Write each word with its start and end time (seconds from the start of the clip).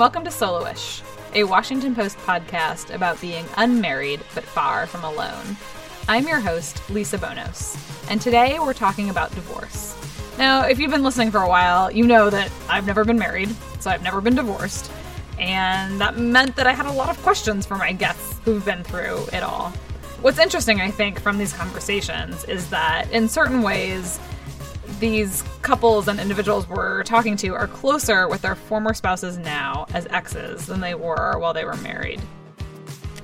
welcome 0.00 0.24
to 0.24 0.30
Soloish, 0.30 1.02
a 1.34 1.44
Washington 1.44 1.94
Post 1.94 2.16
podcast 2.20 2.90
about 2.94 3.20
being 3.20 3.44
unmarried 3.58 4.18
but 4.34 4.44
far 4.44 4.86
from 4.86 5.04
alone. 5.04 5.58
I'm 6.08 6.26
your 6.26 6.40
host, 6.40 6.88
Lisa 6.88 7.18
Bonos, 7.18 7.76
and 8.08 8.18
today 8.18 8.58
we're 8.58 8.72
talking 8.72 9.10
about 9.10 9.30
divorce. 9.34 9.94
Now, 10.38 10.64
if 10.64 10.78
you've 10.78 10.90
been 10.90 11.02
listening 11.02 11.30
for 11.30 11.42
a 11.42 11.48
while, 11.50 11.90
you 11.90 12.06
know 12.06 12.30
that 12.30 12.50
I've 12.66 12.86
never 12.86 13.04
been 13.04 13.18
married, 13.18 13.54
so 13.78 13.90
I've 13.90 14.02
never 14.02 14.22
been 14.22 14.34
divorced, 14.34 14.90
and 15.38 16.00
that 16.00 16.16
meant 16.16 16.56
that 16.56 16.66
I 16.66 16.72
had 16.72 16.86
a 16.86 16.92
lot 16.92 17.10
of 17.10 17.22
questions 17.22 17.66
for 17.66 17.76
my 17.76 17.92
guests 17.92 18.40
who've 18.46 18.64
been 18.64 18.82
through 18.82 19.26
it 19.34 19.42
all. 19.42 19.68
What's 20.22 20.38
interesting, 20.38 20.80
I 20.80 20.90
think, 20.90 21.20
from 21.20 21.36
these 21.36 21.52
conversations 21.52 22.44
is 22.44 22.70
that 22.70 23.10
in 23.10 23.28
certain 23.28 23.60
ways, 23.60 24.18
these 25.00 25.42
couples 25.62 26.08
and 26.08 26.20
individuals 26.20 26.68
we're 26.68 27.02
talking 27.04 27.34
to 27.38 27.54
are 27.54 27.66
closer 27.66 28.28
with 28.28 28.42
their 28.42 28.54
former 28.54 28.92
spouses 28.92 29.38
now 29.38 29.86
as 29.94 30.06
exes 30.08 30.66
than 30.66 30.80
they 30.80 30.94
were 30.94 31.38
while 31.38 31.54
they 31.54 31.64
were 31.64 31.76
married. 31.78 32.20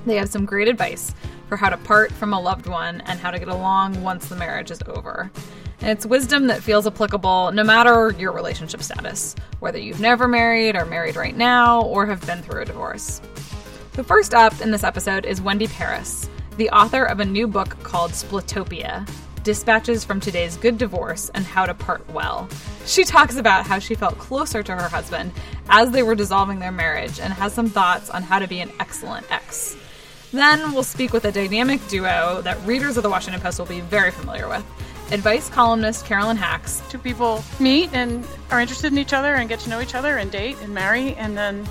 They 0.05 0.15
have 0.15 0.27
some 0.27 0.45
great 0.45 0.67
advice 0.67 1.13
for 1.47 1.55
how 1.55 1.69
to 1.69 1.77
part 1.77 2.11
from 2.11 2.33
a 2.33 2.39
loved 2.39 2.65
one 2.65 3.01
and 3.01 3.19
how 3.19 3.29
to 3.29 3.37
get 3.37 3.47
along 3.47 4.01
once 4.01 4.27
the 4.27 4.35
marriage 4.35 4.71
is 4.71 4.81
over. 4.87 5.31
And 5.79 5.91
it's 5.91 6.05
wisdom 6.05 6.47
that 6.47 6.63
feels 6.63 6.87
applicable 6.87 7.51
no 7.51 7.63
matter 7.63 8.11
your 8.17 8.31
relationship 8.31 8.81
status, 8.81 9.35
whether 9.59 9.77
you've 9.77 10.01
never 10.01 10.27
married 10.27 10.75
or 10.75 10.85
married 10.85 11.15
right 11.15 11.37
now 11.37 11.83
or 11.83 12.07
have 12.07 12.25
been 12.25 12.41
through 12.41 12.63
a 12.63 12.65
divorce. 12.65 13.21
The 13.93 14.03
first 14.03 14.33
up 14.33 14.59
in 14.61 14.71
this 14.71 14.83
episode 14.83 15.25
is 15.25 15.41
Wendy 15.41 15.67
Paris, 15.67 16.27
the 16.57 16.71
author 16.71 17.03
of 17.03 17.19
a 17.19 17.25
new 17.25 17.47
book 17.47 17.77
called 17.83 18.11
Splitopia 18.11 19.07
dispatches 19.47 20.03
from 20.03 20.19
today's 20.19 20.57
good 20.57 20.77
divorce 20.77 21.31
and 21.33 21.45
how 21.45 21.65
to 21.65 21.73
part 21.73 22.05
well. 22.09 22.49
She 22.85 23.05
talks 23.05 23.37
about 23.37 23.65
how 23.65 23.79
she 23.79 23.95
felt 23.95 24.17
closer 24.17 24.61
to 24.61 24.75
her 24.75 24.89
husband 24.89 25.31
as 25.69 25.89
they 25.91 26.03
were 26.03 26.15
dissolving 26.15 26.59
their 26.59 26.73
marriage 26.73 27.17
and 27.21 27.31
has 27.31 27.53
some 27.53 27.69
thoughts 27.69 28.09
on 28.09 28.23
how 28.23 28.39
to 28.39 28.47
be 28.47 28.59
an 28.59 28.69
excellent 28.81 29.25
ex. 29.31 29.77
Then 30.33 30.73
we'll 30.73 30.83
speak 30.83 31.13
with 31.13 31.23
a 31.23 31.31
dynamic 31.31 31.79
duo 31.87 32.41
that 32.41 32.61
readers 32.65 32.97
of 32.97 33.03
the 33.03 33.09
Washington 33.09 33.39
Post 33.39 33.57
will 33.57 33.65
be 33.67 33.79
very 33.79 34.11
familiar 34.11 34.49
with. 34.49 34.65
Advice 35.13 35.49
columnist 35.49 36.05
Carolyn 36.05 36.35
Hax. 36.35 36.83
Two 36.89 36.99
people 36.99 37.41
meet 37.57 37.89
and 37.93 38.27
are 38.51 38.59
interested 38.59 38.91
in 38.91 38.97
each 38.97 39.13
other 39.13 39.35
and 39.35 39.47
get 39.47 39.61
to 39.61 39.69
know 39.69 39.79
each 39.79 39.95
other 39.95 40.17
and 40.17 40.29
date 40.29 40.57
and 40.61 40.73
marry 40.73 41.15
and 41.15 41.37
then, 41.37 41.65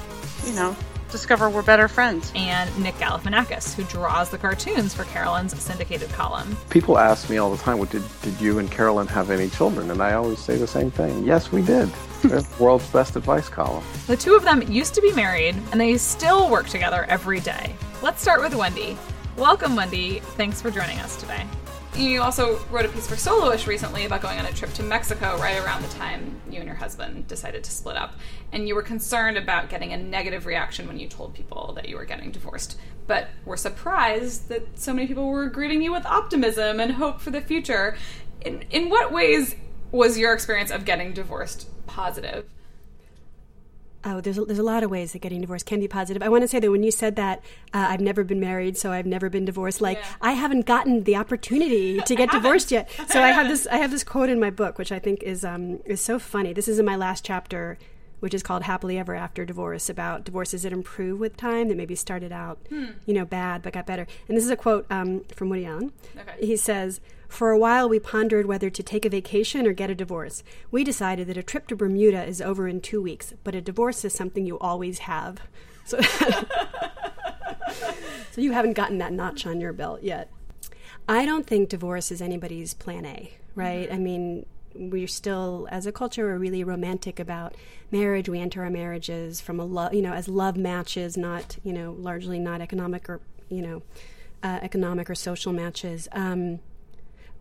you 0.46 0.54
know, 0.54 0.74
discover 1.10 1.50
we're 1.50 1.62
better 1.62 1.88
friends. 1.88 2.32
And 2.34 2.76
Nick 2.82 2.94
Galifianakis, 2.96 3.74
who 3.74 3.84
draws 3.84 4.30
the 4.30 4.38
cartoons 4.38 4.94
for 4.94 5.04
Carolyn's 5.04 5.60
syndicated 5.60 6.08
column. 6.10 6.56
People 6.70 6.98
ask 6.98 7.28
me 7.30 7.38
all 7.38 7.50
the 7.50 7.62
time, 7.62 7.78
well, 7.78 7.88
did, 7.88 8.02
did 8.22 8.40
you 8.40 8.58
and 8.58 8.70
Carolyn 8.70 9.06
have 9.08 9.30
any 9.30 9.48
children? 9.48 9.90
And 9.90 10.02
I 10.02 10.14
always 10.14 10.38
say 10.38 10.56
the 10.56 10.66
same 10.66 10.90
thing. 10.90 11.24
Yes, 11.24 11.52
we 11.52 11.62
did. 11.62 11.90
world's 12.58 12.88
best 12.90 13.16
advice 13.16 13.48
column. 13.48 13.84
The 14.06 14.16
two 14.16 14.34
of 14.34 14.42
them 14.42 14.62
used 14.62 14.94
to 14.94 15.00
be 15.00 15.12
married, 15.12 15.56
and 15.70 15.80
they 15.80 15.96
still 15.96 16.50
work 16.50 16.68
together 16.68 17.04
every 17.08 17.40
day. 17.40 17.74
Let's 18.02 18.22
start 18.22 18.40
with 18.40 18.54
Wendy. 18.54 18.96
Welcome, 19.36 19.76
Wendy. 19.76 20.20
Thanks 20.20 20.62
for 20.62 20.70
joining 20.70 20.98
us 20.98 21.16
today 21.16 21.46
you 21.98 22.22
also 22.22 22.58
wrote 22.70 22.84
a 22.84 22.88
piece 22.88 23.06
for 23.06 23.14
Soloish 23.14 23.66
recently 23.66 24.04
about 24.04 24.20
going 24.20 24.38
on 24.38 24.46
a 24.46 24.52
trip 24.52 24.72
to 24.74 24.82
Mexico 24.82 25.38
right 25.38 25.56
around 25.64 25.82
the 25.82 25.88
time 25.88 26.40
you 26.50 26.58
and 26.58 26.66
your 26.66 26.74
husband 26.74 27.26
decided 27.26 27.64
to 27.64 27.70
split 27.70 27.96
up. 27.96 28.12
And 28.52 28.68
you 28.68 28.74
were 28.74 28.82
concerned 28.82 29.38
about 29.38 29.70
getting 29.70 29.92
a 29.92 29.96
negative 29.96 30.46
reaction 30.46 30.86
when 30.86 30.98
you 30.98 31.08
told 31.08 31.34
people 31.34 31.72
that 31.74 31.88
you 31.88 31.96
were 31.96 32.04
getting 32.04 32.30
divorced. 32.30 32.78
But 33.06 33.28
were 33.44 33.56
surprised 33.56 34.48
that 34.48 34.78
so 34.78 34.92
many 34.92 35.06
people 35.06 35.28
were 35.28 35.48
greeting 35.48 35.80
you 35.80 35.92
with 35.92 36.04
optimism 36.04 36.80
and 36.80 36.92
hope 36.92 37.20
for 37.20 37.30
the 37.30 37.40
future. 37.40 37.96
In, 38.42 38.62
in 38.70 38.90
what 38.90 39.12
ways 39.12 39.54
was 39.90 40.18
your 40.18 40.34
experience 40.34 40.70
of 40.70 40.84
getting 40.84 41.14
divorced 41.14 41.68
positive? 41.86 42.44
Oh, 44.08 44.20
there's 44.20 44.38
a, 44.38 44.44
there's 44.44 44.60
a 44.60 44.62
lot 44.62 44.84
of 44.84 44.90
ways 44.90 45.12
that 45.12 45.18
getting 45.18 45.40
divorced 45.40 45.66
can 45.66 45.80
be 45.80 45.88
positive. 45.88 46.22
I 46.22 46.28
want 46.28 46.42
to 46.42 46.48
say 46.48 46.60
that 46.60 46.70
when 46.70 46.84
you 46.84 46.92
said 46.92 47.16
that, 47.16 47.40
uh, 47.74 47.86
I've 47.90 48.00
never 48.00 48.22
been 48.22 48.38
married, 48.38 48.78
so 48.78 48.92
I've 48.92 49.04
never 49.04 49.28
been 49.28 49.44
divorced. 49.44 49.80
Like 49.80 49.98
yeah. 49.98 50.06
I 50.22 50.32
haven't 50.32 50.64
gotten 50.64 51.02
the 51.02 51.16
opportunity 51.16 52.00
to 52.06 52.14
get 52.14 52.30
divorced 52.30 52.70
yet. 52.70 52.88
So 53.08 53.22
I 53.22 53.28
have 53.28 53.48
this 53.48 53.66
I 53.66 53.78
have 53.78 53.90
this 53.90 54.04
quote 54.04 54.28
in 54.28 54.38
my 54.38 54.50
book, 54.50 54.78
which 54.78 54.92
I 54.92 54.98
think 54.98 55.22
is 55.22 55.44
um, 55.44 55.80
is 55.84 56.00
so 56.00 56.18
funny. 56.18 56.52
This 56.52 56.68
is 56.68 56.78
in 56.78 56.84
my 56.84 56.96
last 56.96 57.24
chapter, 57.24 57.78
which 58.20 58.34
is 58.34 58.42
called 58.42 58.62
"Happily 58.62 58.98
Ever 58.98 59.14
After 59.14 59.44
Divorce," 59.44 59.88
about 59.88 60.24
divorces 60.24 60.62
that 60.62 60.72
improve 60.72 61.18
with 61.18 61.36
time, 61.36 61.68
that 61.68 61.76
maybe 61.76 61.94
started 61.94 62.30
out, 62.30 62.58
hmm. 62.68 62.90
you 63.06 63.14
know, 63.14 63.24
bad 63.24 63.62
but 63.62 63.72
got 63.72 63.86
better. 63.86 64.06
And 64.28 64.36
this 64.36 64.44
is 64.44 64.50
a 64.50 64.56
quote 64.56 64.86
um, 64.90 65.24
from 65.34 65.48
Woody 65.48 65.66
Allen. 65.66 65.92
Okay. 66.16 66.46
He 66.46 66.56
says. 66.56 67.00
For 67.28 67.50
a 67.50 67.58
while, 67.58 67.88
we 67.88 67.98
pondered 67.98 68.46
whether 68.46 68.70
to 68.70 68.82
take 68.82 69.04
a 69.04 69.10
vacation 69.10 69.66
or 69.66 69.72
get 69.72 69.90
a 69.90 69.94
divorce. 69.94 70.42
We 70.70 70.84
decided 70.84 71.26
that 71.28 71.36
a 71.36 71.42
trip 71.42 71.66
to 71.68 71.76
Bermuda 71.76 72.24
is 72.24 72.40
over 72.40 72.68
in 72.68 72.80
two 72.80 73.02
weeks, 73.02 73.34
but 73.44 73.54
a 73.54 73.60
divorce 73.60 74.04
is 74.04 74.12
something 74.12 74.46
you 74.46 74.58
always 74.58 75.00
have. 75.00 75.40
So, 75.84 76.00
so 78.30 78.40
you 78.40 78.52
haven't 78.52 78.74
gotten 78.74 78.98
that 78.98 79.12
notch 79.12 79.46
on 79.46 79.60
your 79.60 79.72
belt 79.72 80.02
yet. 80.02 80.30
I 81.08 81.24
don't 81.24 81.46
think 81.46 81.68
divorce 81.68 82.10
is 82.10 82.20
anybody's 82.20 82.74
plan 82.74 83.06
A, 83.06 83.32
right? 83.54 83.86
Mm-hmm. 83.86 83.94
I 83.94 83.98
mean, 83.98 84.46
we're 84.74 85.08
still, 85.08 85.68
as 85.70 85.86
a 85.86 85.92
culture, 85.92 86.24
we're 86.24 86.38
really 86.38 86.64
romantic 86.64 87.20
about 87.20 87.54
marriage. 87.90 88.28
We 88.28 88.40
enter 88.40 88.64
our 88.64 88.70
marriages 88.70 89.40
from 89.40 89.60
a 89.60 89.64
love, 89.64 89.94
you 89.94 90.02
know, 90.02 90.12
as 90.12 90.28
love 90.28 90.56
matches, 90.56 91.16
not, 91.16 91.56
you 91.64 91.72
know, 91.72 91.96
largely 91.98 92.38
not 92.38 92.60
economic 92.60 93.08
or, 93.08 93.20
you 93.48 93.62
know, 93.62 93.82
uh, 94.42 94.58
economic 94.62 95.08
or 95.08 95.14
social 95.14 95.52
matches. 95.52 96.08
Um, 96.12 96.60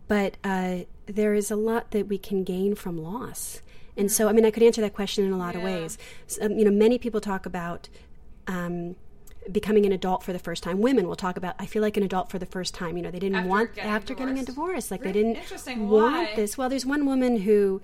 but 0.08 0.36
uh, 0.44 0.78
there 1.06 1.34
is 1.34 1.50
a 1.50 1.56
lot 1.56 1.90
that 1.92 2.08
we 2.08 2.18
can 2.18 2.44
gain 2.44 2.74
from 2.74 2.96
loss. 2.98 3.62
And 3.96 4.12
so, 4.12 4.28
I 4.28 4.32
mean, 4.32 4.44
I 4.44 4.50
could 4.50 4.62
answer 4.62 4.80
that 4.82 4.94
question 4.94 5.24
in 5.24 5.32
a 5.32 5.38
lot 5.38 5.54
yeah. 5.54 5.60
of 5.60 5.64
ways. 5.64 5.98
So, 6.26 6.44
um, 6.44 6.58
you 6.58 6.64
know, 6.64 6.70
many 6.70 6.98
people 6.98 7.20
talk 7.20 7.46
about 7.46 7.88
um, 8.46 8.96
becoming 9.50 9.86
an 9.86 9.92
adult 9.92 10.22
for 10.22 10.32
the 10.32 10.38
first 10.38 10.62
time. 10.62 10.80
Women 10.80 11.08
will 11.08 11.16
talk 11.16 11.36
about, 11.36 11.54
I 11.58 11.66
feel 11.66 11.82
like 11.82 11.96
an 11.96 12.02
adult 12.02 12.30
for 12.30 12.38
the 12.38 12.46
first 12.46 12.74
time. 12.74 12.96
You 12.96 13.02
know, 13.02 13.10
they 13.10 13.18
didn't 13.18 13.36
after 13.36 13.48
want 13.48 13.74
getting 13.74 13.90
after 13.90 14.14
divorced. 14.14 14.28
getting 14.28 14.42
a 14.42 14.46
divorce, 14.46 14.90
like 14.90 15.00
really 15.00 15.12
they 15.12 15.34
didn't 15.34 15.88
want 15.88 16.28
Why? 16.28 16.34
this. 16.36 16.58
Well, 16.58 16.68
there's 16.68 16.86
one 16.86 17.06
woman 17.06 17.38
who. 17.38 17.80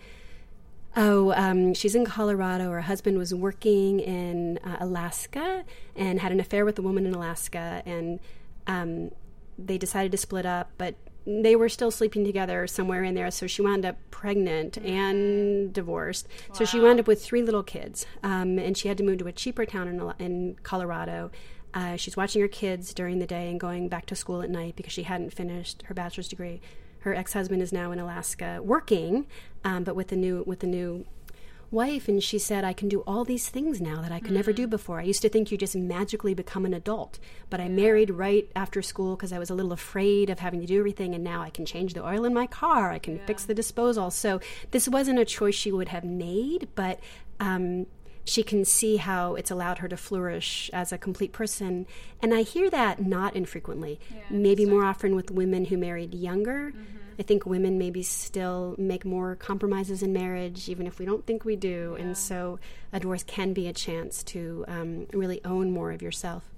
Oh, 0.94 1.32
um, 1.32 1.72
she's 1.72 1.94
in 1.94 2.04
Colorado. 2.04 2.70
Her 2.70 2.82
husband 2.82 3.16
was 3.16 3.32
working 3.32 3.98
in 4.00 4.58
uh, 4.58 4.76
Alaska 4.78 5.64
and 5.96 6.20
had 6.20 6.32
an 6.32 6.38
affair 6.38 6.66
with 6.66 6.78
a 6.78 6.82
woman 6.82 7.06
in 7.06 7.14
Alaska, 7.14 7.82
and 7.86 8.20
um, 8.66 9.10
they 9.56 9.78
decided 9.78 10.12
to 10.12 10.18
split 10.18 10.44
up. 10.44 10.70
But 10.76 10.96
they 11.26 11.56
were 11.56 11.68
still 11.68 11.90
sleeping 11.90 12.24
together 12.24 12.66
somewhere 12.66 13.04
in 13.04 13.14
there. 13.14 13.30
So 13.30 13.46
she 13.46 13.62
wound 13.62 13.84
up 13.84 13.96
pregnant 14.10 14.78
and 14.78 15.72
divorced. 15.72 16.26
Wow. 16.48 16.54
So 16.56 16.64
she 16.64 16.80
wound 16.80 17.00
up 17.00 17.06
with 17.06 17.24
three 17.24 17.42
little 17.42 17.62
kids, 17.62 18.06
um, 18.22 18.58
and 18.58 18.76
she 18.76 18.88
had 18.88 18.98
to 18.98 19.04
move 19.04 19.18
to 19.18 19.26
a 19.26 19.32
cheaper 19.32 19.64
town 19.64 19.88
in, 19.88 20.12
in 20.18 20.56
Colorado. 20.62 21.30
Uh, 21.74 21.96
she's 21.96 22.16
watching 22.16 22.42
her 22.42 22.48
kids 22.48 22.92
during 22.92 23.18
the 23.18 23.26
day 23.26 23.50
and 23.50 23.58
going 23.58 23.88
back 23.88 24.06
to 24.06 24.14
school 24.14 24.42
at 24.42 24.50
night 24.50 24.76
because 24.76 24.92
she 24.92 25.04
hadn't 25.04 25.32
finished 25.32 25.82
her 25.86 25.94
bachelor's 25.94 26.28
degree. 26.28 26.60
Her 27.00 27.14
ex-husband 27.14 27.62
is 27.62 27.72
now 27.72 27.92
in 27.92 27.98
Alaska 27.98 28.60
working, 28.62 29.26
um, 29.64 29.82
but 29.82 29.96
with 29.96 30.08
the 30.08 30.16
new 30.16 30.44
with 30.46 30.60
the 30.60 30.66
new 30.66 31.04
wife 31.72 32.06
and 32.06 32.22
she 32.22 32.38
said 32.38 32.64
i 32.64 32.72
can 32.72 32.88
do 32.88 33.00
all 33.00 33.24
these 33.24 33.48
things 33.48 33.80
now 33.80 34.00
that 34.02 34.12
i 34.12 34.18
could 34.18 34.26
mm-hmm. 34.26 34.34
never 34.34 34.52
do 34.52 34.66
mm. 34.66 34.70
before 34.70 35.00
i 35.00 35.02
used 35.02 35.22
to 35.22 35.28
think 35.28 35.50
you 35.50 35.58
just 35.58 35.74
magically 35.74 36.34
become 36.34 36.64
an 36.64 36.74
adult 36.74 37.18
but 37.50 37.60
i 37.60 37.68
married 37.68 38.10
right 38.10 38.50
after 38.54 38.82
school 38.82 39.16
because 39.16 39.32
i 39.32 39.38
was 39.38 39.50
a 39.50 39.54
little 39.54 39.72
afraid 39.72 40.28
of 40.28 40.38
having 40.38 40.60
to 40.60 40.66
do 40.66 40.78
everything 40.78 41.14
and 41.14 41.24
now 41.24 41.40
i 41.40 41.50
can 41.50 41.64
change 41.64 41.94
the 41.94 42.04
oil 42.04 42.24
in 42.24 42.34
my 42.34 42.46
car 42.46 42.90
i 42.90 42.98
can 42.98 43.16
yeah. 43.16 43.26
fix 43.26 43.44
the 43.44 43.54
disposal 43.54 44.10
so 44.10 44.38
this 44.70 44.86
wasn't 44.86 45.18
a 45.18 45.24
choice 45.24 45.54
she 45.54 45.72
would 45.72 45.88
have 45.88 46.04
made 46.04 46.68
but 46.74 47.00
um, 47.40 47.86
she 48.24 48.42
can 48.42 48.64
see 48.64 48.96
how 48.96 49.34
it's 49.34 49.50
allowed 49.50 49.78
her 49.78 49.88
to 49.88 49.96
flourish 49.96 50.70
as 50.72 50.92
a 50.92 50.98
complete 50.98 51.32
person. 51.32 51.86
And 52.20 52.32
I 52.32 52.42
hear 52.42 52.70
that 52.70 53.04
not 53.04 53.34
infrequently, 53.34 53.98
yeah, 54.10 54.20
maybe 54.30 54.64
more 54.64 54.84
often 54.84 55.14
with 55.16 55.30
women 55.30 55.66
who 55.66 55.76
married 55.76 56.14
younger. 56.14 56.70
Mm-hmm. 56.70 56.98
I 57.18 57.22
think 57.22 57.44
women 57.44 57.78
maybe 57.78 58.02
still 58.02 58.74
make 58.78 59.04
more 59.04 59.36
compromises 59.36 60.02
in 60.02 60.12
marriage, 60.12 60.68
even 60.68 60.86
if 60.86 60.98
we 60.98 61.04
don't 61.04 61.26
think 61.26 61.44
we 61.44 61.56
do. 61.56 61.94
Yeah. 61.96 62.04
And 62.04 62.16
so 62.16 62.58
a 62.92 63.00
divorce 63.00 63.22
can 63.22 63.52
be 63.52 63.68
a 63.68 63.72
chance 63.72 64.22
to 64.24 64.64
um, 64.66 65.06
really 65.12 65.40
own 65.44 65.70
more 65.72 65.92
of 65.92 66.00
yourself. 66.00 66.48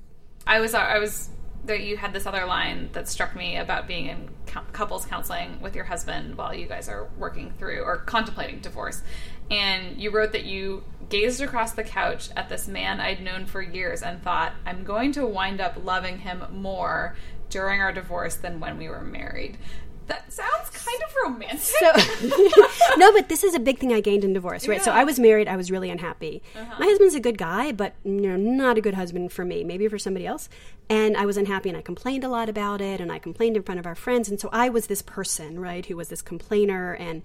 I 0.47 0.61
was, 0.61 0.75
I 0.75 0.99
was 0.99 1.31
that 1.67 1.81
you 1.81 1.97
had 1.97 2.13
this 2.13 2.27
other 2.27 2.45
line 2.45 2.91
that 2.93 3.09
struck 3.09 3.35
me 3.35 3.57
about 3.57 3.87
being 3.87 4.07
in 4.07 4.29
couples 4.73 5.07
counseling 5.07 5.61
with 5.61 5.75
your 5.75 5.85
husband 5.85 6.37
while 6.37 6.55
you 6.55 6.67
guys 6.67 6.89
are 6.89 7.09
working 7.19 7.53
through 7.59 7.83
or 7.83 7.97
contemplating 7.99 8.61
divorce. 8.61 9.03
And 9.51 10.01
you 10.01 10.11
wrote 10.11 10.33
that 10.33 10.45
you 10.45 10.85
gazed 11.09 11.41
across 11.41 11.73
the 11.73 11.85
couch 11.85 12.31
at 12.37 12.49
this 12.49 12.67
man 12.67 13.01
I'd 13.01 13.23
known 13.23 13.47
for 13.47 13.63
years 13.63 14.03
and 14.03 14.23
thought, 14.23 14.53
I'm 14.67 14.85
going 14.85 15.13
to 15.13 15.27
wind 15.27 15.61
up 15.61 15.77
loving 15.83 16.19
him 16.19 16.45
more 16.51 17.17
during 17.51 17.81
our 17.81 17.93
divorce 17.93 18.37
than 18.37 18.61
when 18.61 18.79
we 18.79 18.89
were 18.89 19.03
married. 19.03 19.59
That 20.07 20.31
sounds 20.31 20.69
kind 20.71 21.01
of 21.03 21.15
romantic. 21.25 21.61
So, 21.61 21.87
no, 22.99 23.11
but 23.13 23.31
this 23.31 23.43
is 23.43 23.55
a 23.55 23.59
big 23.59 23.79
thing 23.79 23.93
I 23.93 24.01
gained 24.01 24.23
in 24.23 24.35
divorce, 24.35 24.69
right? 24.69 24.83
So 24.83 24.93
I 24.93 25.05
was 25.05 25.19
married, 25.19 25.49
I 25.49 25.57
was 25.57 25.71
really 25.71 25.89
unhappy. 25.89 26.43
Uh-huh. 26.55 26.75
My 26.79 26.85
husband's 26.87 27.15
a 27.15 27.21
good 27.21 27.39
guy, 27.39 27.73
but 27.73 27.95
you 28.05 28.21
know, 28.21 28.37
not 28.37 28.77
a 28.77 28.83
good 28.83 28.95
husband 28.95 29.33
for 29.33 29.47
me, 29.47 29.65
maybe 29.65 29.89
for 29.89 29.99
somebody 29.99 30.27
else. 30.27 30.51
And 30.91 31.17
I 31.17 31.25
was 31.25 31.37
unhappy 31.37 31.71
and 31.71 31.79
I 31.79 31.83
complained 31.83 32.25
a 32.25 32.29
lot 32.29 32.49
about 32.49 32.81
it 32.81 33.01
and 33.01 33.11
I 33.11 33.19
complained 33.19 33.57
in 33.57 33.63
front 33.63 33.81
of 33.81 33.87
our 33.87 33.95
friends. 33.95 34.29
And 34.29 34.39
so 34.39 34.51
I 34.53 34.69
was 34.69 34.87
this 34.87 35.01
person, 35.01 35.59
right, 35.59 35.85
who 35.87 35.97
was 35.97 36.09
this 36.09 36.21
complainer 36.21 36.93
and 36.93 37.23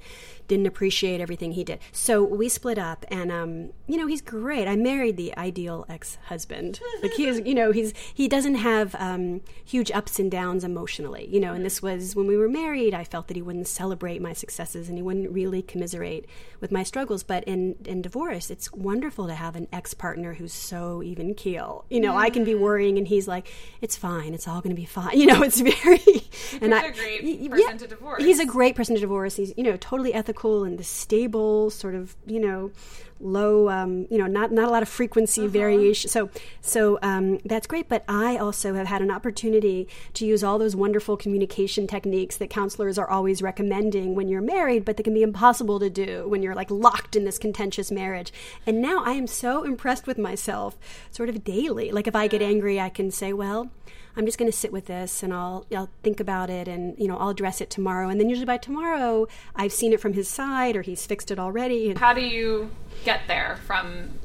didn't 0.48 0.66
appreciate 0.66 1.20
everything 1.20 1.52
he 1.52 1.64
did. 1.64 1.80
So 1.92 2.24
we 2.24 2.48
split 2.50 2.78
up 2.78 3.06
and, 3.10 3.32
um, 3.32 3.70
you 3.86 3.98
know, 3.98 4.08
he's 4.08 4.22
great. 4.22 4.68
I 4.68 4.76
married 4.76 5.18
the 5.18 5.36
ideal 5.38 5.86
ex 5.90 6.18
husband. 6.26 6.80
like 7.04 7.12
he 7.14 7.28
is, 7.28 7.42
you 7.46 7.54
know, 7.54 7.72
he's, 7.72 7.94
he 8.14 8.28
doesn't 8.28 8.56
have 8.56 8.96
um, 8.96 9.42
huge 9.64 9.92
ups 9.92 10.20
and 10.20 10.32
downs 10.32 10.64
emotionally, 10.64 11.28
you 11.30 11.40
know, 11.40 11.54
and 11.54 11.66
this 11.66 11.82
was 11.82 12.16
when 12.16 12.28
we 12.28 12.38
were 12.38 12.50
married, 12.50 12.94
I 12.94 13.04
felt 13.04 13.28
that 13.28 13.36
he 13.36 13.42
wouldn't 13.42 13.68
celebrate 13.68 14.22
my 14.22 14.34
successes 14.34 14.88
and 14.88 14.98
he 14.98 15.02
wouldn't 15.02 15.32
really 15.32 15.62
commiserate 15.62 16.26
with 16.62 16.72
my 16.72 16.84
struggles. 16.84 17.24
But 17.24 17.44
in, 17.44 17.76
in 17.86 18.02
divorce, 18.02 18.50
it's 18.50 18.72
wonderful 18.72 19.28
to 19.28 19.36
have 19.36 19.56
an 19.56 19.68
ex 19.74 19.94
partner 19.94 20.36
who's 20.36 20.54
so 20.54 21.04
even 21.04 21.36
keel. 21.36 21.86
You 21.90 22.00
know, 22.00 22.16
I 22.16 22.30
can 22.30 22.44
be 22.46 22.56
worrying 22.56 22.98
and 22.98 23.08
he's 23.08 23.28
like, 23.28 23.49
it's 23.82 23.96
fine, 23.96 24.34
it's 24.34 24.48
all 24.48 24.62
going 24.62 24.76
to 24.76 24.80
be 24.80 24.86
fine. 24.86 25.18
You 25.20 25.26
know, 25.26 25.42
it's 25.44 25.60
very. 25.60 26.02
and 26.62 26.74
a 26.74 26.92
great 26.92 27.24
y- 27.24 27.38
y- 27.42 27.48
person 27.50 27.78
to 27.80 27.88
divorce. 27.88 28.24
He's 28.24 28.40
a 28.40 28.46
great 28.46 28.76
person 28.76 28.96
to 28.96 29.02
divorce. 29.02 29.36
He's, 29.36 29.54
you 29.58 29.64
know, 29.64 29.78
totally 29.78 30.14
ethical 30.14 30.64
and 30.64 30.78
the 30.78 30.84
stable 30.84 31.70
sort 31.70 31.96
of, 31.96 32.16
you 32.26 32.40
know, 32.40 32.72
low, 33.20 33.70
um, 33.70 34.08
you 34.10 34.18
know, 34.18 34.28
not 34.28 34.52
not 34.52 34.68
a 34.68 34.72
lot 34.72 34.82
of 34.82 34.90
frequency 34.90 35.48
variation. 35.48 36.10
So, 36.10 36.30
so 36.62 37.00
um, 37.02 37.40
that's 37.46 37.68
great. 37.68 37.90
But 37.90 38.04
I 38.08 38.38
also 38.38 38.74
have 38.74 38.88
had 38.88 39.02
an 39.02 39.12
opportunity 39.12 39.88
to 40.14 40.26
use 40.26 40.44
all 40.44 40.58
those 40.58 40.76
wonderful 40.76 41.18
communication 41.18 41.88
techniques 41.88 42.38
that 42.38 42.50
counselors 42.50 42.98
are 42.98 43.10
always 43.10 43.42
recommending 43.42 44.16
when 44.16 44.28
you're 44.28 44.42
married, 44.42 44.86
but 44.86 44.98
that 44.98 45.04
can 45.04 45.14
be 45.14 45.24
impossible 45.24 45.80
to 45.80 45.90
do 45.90 46.28
when 46.28 46.42
you're 46.42 46.56
like 46.56 46.72
locked 46.72 47.16
in 47.16 47.26
this 47.26 47.38
contentious 47.38 47.92
marriage. 47.92 48.32
And 48.66 48.82
now 48.82 49.04
I 49.04 49.12
am 49.12 49.28
so 49.28 49.64
impressed 49.64 50.08
with 50.08 50.18
myself, 50.18 50.78
sort 51.12 51.30
of 51.30 51.44
daily. 51.44 51.92
Like 51.92 52.08
if 52.08 52.16
I 52.16 52.28
get 52.28 52.42
angry, 52.42 52.80
I 52.80 52.90
can 52.90 53.12
say, 53.12 53.34
well. 53.34 53.70
I'm 54.16 54.26
just 54.26 54.38
going 54.38 54.52
to 54.52 54.58
sit 54.58 54.72
with 54.72 54.86
this 54.86 55.24
and 55.24 55.34
I'll 55.34 55.66
I'll 55.76 55.90
think 56.04 56.20
about 56.20 56.50
it 56.50 56.68
and 56.68 56.98
you 57.00 57.08
know 57.08 57.18
I'll 57.18 57.30
address 57.30 57.62
it 57.62 57.70
tomorrow. 57.70 58.10
And 58.10 58.20
then 58.20 58.30
usually 58.30 58.46
by 58.46 58.58
tomorrow 58.58 59.28
I've 59.56 59.74
seen 59.74 59.94
it 59.94 60.00
from 60.00 60.14
his 60.14 60.28
side 60.28 60.76
or 60.76 60.82
he's 60.82 61.06
fixed 61.06 61.32
it 61.32 61.40
already. 61.40 61.94
How 61.94 62.14
do 62.14 62.22
you 62.22 62.72
get 63.06 63.22
there 63.28 63.58
from 63.66 64.20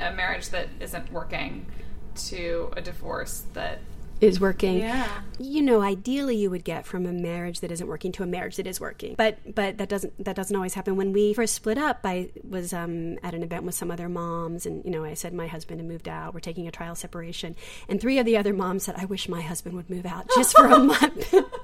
a 0.00 0.12
marriage 0.12 0.48
that 0.50 0.68
isn't 0.80 1.12
working 1.12 1.66
to 2.14 2.70
a 2.76 2.80
divorce 2.80 3.44
that 3.54 3.80
is 4.24 4.40
working. 4.40 4.78
Yeah. 4.78 5.08
You 5.38 5.62
know, 5.62 5.80
ideally 5.82 6.36
you 6.36 6.50
would 6.50 6.64
get 6.64 6.86
from 6.86 7.06
a 7.06 7.12
marriage 7.12 7.60
that 7.60 7.72
isn't 7.72 7.86
working 7.86 8.12
to 8.12 8.22
a 8.22 8.26
marriage 8.26 8.56
that 8.56 8.66
is 8.66 8.80
working. 8.80 9.14
But 9.16 9.54
but 9.54 9.78
that 9.78 9.88
doesn't 9.88 10.24
that 10.24 10.36
doesn't 10.36 10.54
always 10.54 10.74
happen. 10.74 10.96
When 10.96 11.12
we 11.12 11.34
first 11.34 11.54
split 11.54 11.78
up, 11.78 12.00
I 12.04 12.30
was 12.48 12.72
um, 12.72 13.18
at 13.22 13.34
an 13.34 13.42
event 13.42 13.64
with 13.64 13.74
some 13.74 13.90
other 13.90 14.08
moms 14.08 14.66
and 14.66 14.84
you 14.84 14.90
know, 14.90 15.04
I 15.04 15.14
said 15.14 15.34
my 15.34 15.46
husband 15.46 15.80
had 15.80 15.88
moved 15.88 16.08
out. 16.08 16.34
We're 16.34 16.40
taking 16.40 16.68
a 16.68 16.70
trial 16.70 16.94
separation. 16.94 17.56
And 17.88 18.00
three 18.00 18.18
of 18.18 18.26
the 18.26 18.36
other 18.36 18.52
moms 18.52 18.84
said, 18.84 18.94
I 18.96 19.04
wish 19.04 19.28
my 19.28 19.42
husband 19.42 19.74
would 19.76 19.90
move 19.90 20.06
out 20.06 20.28
just 20.34 20.56
for 20.56 20.66
a 20.66 20.78
month. 20.78 21.34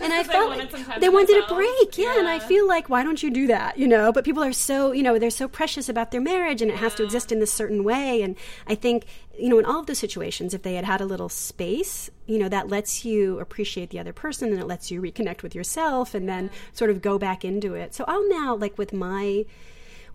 and 0.00 0.12
I 0.12 0.24
felt 0.24 0.58
time 0.70 1.00
they 1.00 1.08
wanted 1.08 1.42
a 1.42 1.46
break. 1.54 1.98
Yeah, 1.98 2.18
and 2.18 2.28
I 2.28 2.38
feel 2.38 2.66
like 2.66 2.88
why 2.88 3.02
don't 3.02 3.22
you 3.22 3.30
do 3.30 3.46
that? 3.48 3.78
You 3.78 3.88
know, 3.88 4.12
but 4.12 4.24
people 4.24 4.42
are 4.42 4.52
so, 4.52 4.92
you 4.92 5.02
know, 5.02 5.18
they're 5.18 5.30
so 5.30 5.48
precious 5.48 5.88
about 5.88 6.10
their 6.10 6.20
marriage 6.20 6.62
and 6.62 6.70
it 6.70 6.76
has 6.76 6.94
to 6.96 7.04
exist 7.04 7.32
in 7.32 7.40
this 7.40 7.52
certain 7.52 7.84
way 7.84 8.22
and 8.22 8.36
I 8.66 8.74
think 8.74 9.06
you 9.38 9.48
know, 9.48 9.58
in 9.58 9.64
all 9.64 9.80
of 9.80 9.86
those 9.86 9.98
situations, 9.98 10.52
if 10.52 10.62
they 10.62 10.74
had 10.74 10.84
had 10.84 11.00
a 11.00 11.06
little 11.06 11.28
space, 11.28 12.10
you 12.26 12.38
know, 12.38 12.48
that 12.48 12.68
lets 12.68 13.04
you 13.04 13.38
appreciate 13.38 13.90
the 13.90 13.98
other 13.98 14.12
person 14.12 14.50
and 14.50 14.60
it 14.60 14.66
lets 14.66 14.90
you 14.90 15.00
reconnect 15.00 15.42
with 15.42 15.54
yourself 15.54 16.14
and 16.14 16.28
then 16.28 16.50
sort 16.72 16.90
of 16.90 17.00
go 17.00 17.18
back 17.18 17.44
into 17.44 17.74
it. 17.74 17.94
So 17.94 18.04
I'll 18.08 18.28
now, 18.28 18.56
like 18.56 18.76
with 18.76 18.92
my 18.92 19.46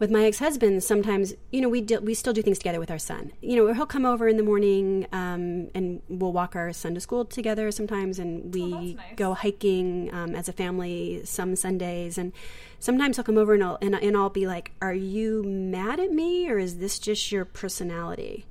with 0.03 0.11
my 0.11 0.25
ex-husband 0.25 0.83
sometimes 0.83 1.33
you 1.51 1.61
know 1.61 1.69
we 1.69 1.79
do, 1.79 1.97
we 2.01 2.13
still 2.13 2.33
do 2.33 2.41
things 2.41 2.57
together 2.59 2.77
with 2.83 2.91
our 2.91 2.99
son. 2.99 3.31
You 3.41 3.55
know 3.55 3.73
he'll 3.73 3.85
come 3.85 4.05
over 4.05 4.27
in 4.27 4.35
the 4.35 4.43
morning 4.43 5.07
um, 5.13 5.69
and 5.73 6.01
we'll 6.09 6.33
walk 6.33 6.57
our 6.57 6.73
son 6.73 6.93
to 6.95 6.99
school 6.99 7.23
together 7.23 7.71
sometimes 7.71 8.19
and 8.19 8.53
we 8.53 8.63
Oh, 8.63 8.79
nice. 8.81 9.15
go 9.15 9.33
hiking 9.33 10.13
um, 10.13 10.35
as 10.35 10.49
a 10.49 10.53
family 10.53 11.21
some 11.23 11.55
sundays. 11.55 12.17
And 12.17 12.33
sometimes 12.79 13.15
he'll 13.15 13.23
come 13.23 13.37
over 13.37 13.53
and 13.53 13.63
I'll, 13.63 13.77
and, 13.81 13.95
and 13.95 14.17
I'll 14.17 14.29
be 14.29 14.45
like 14.45 14.71
are 14.81 14.93
you 15.15 15.41
mad 15.43 16.01
at 16.01 16.11
me 16.11 16.49
or 16.49 16.59
is 16.59 16.79
this 16.79 16.99
just 16.99 17.31
your 17.31 17.45
personality? 17.45 18.45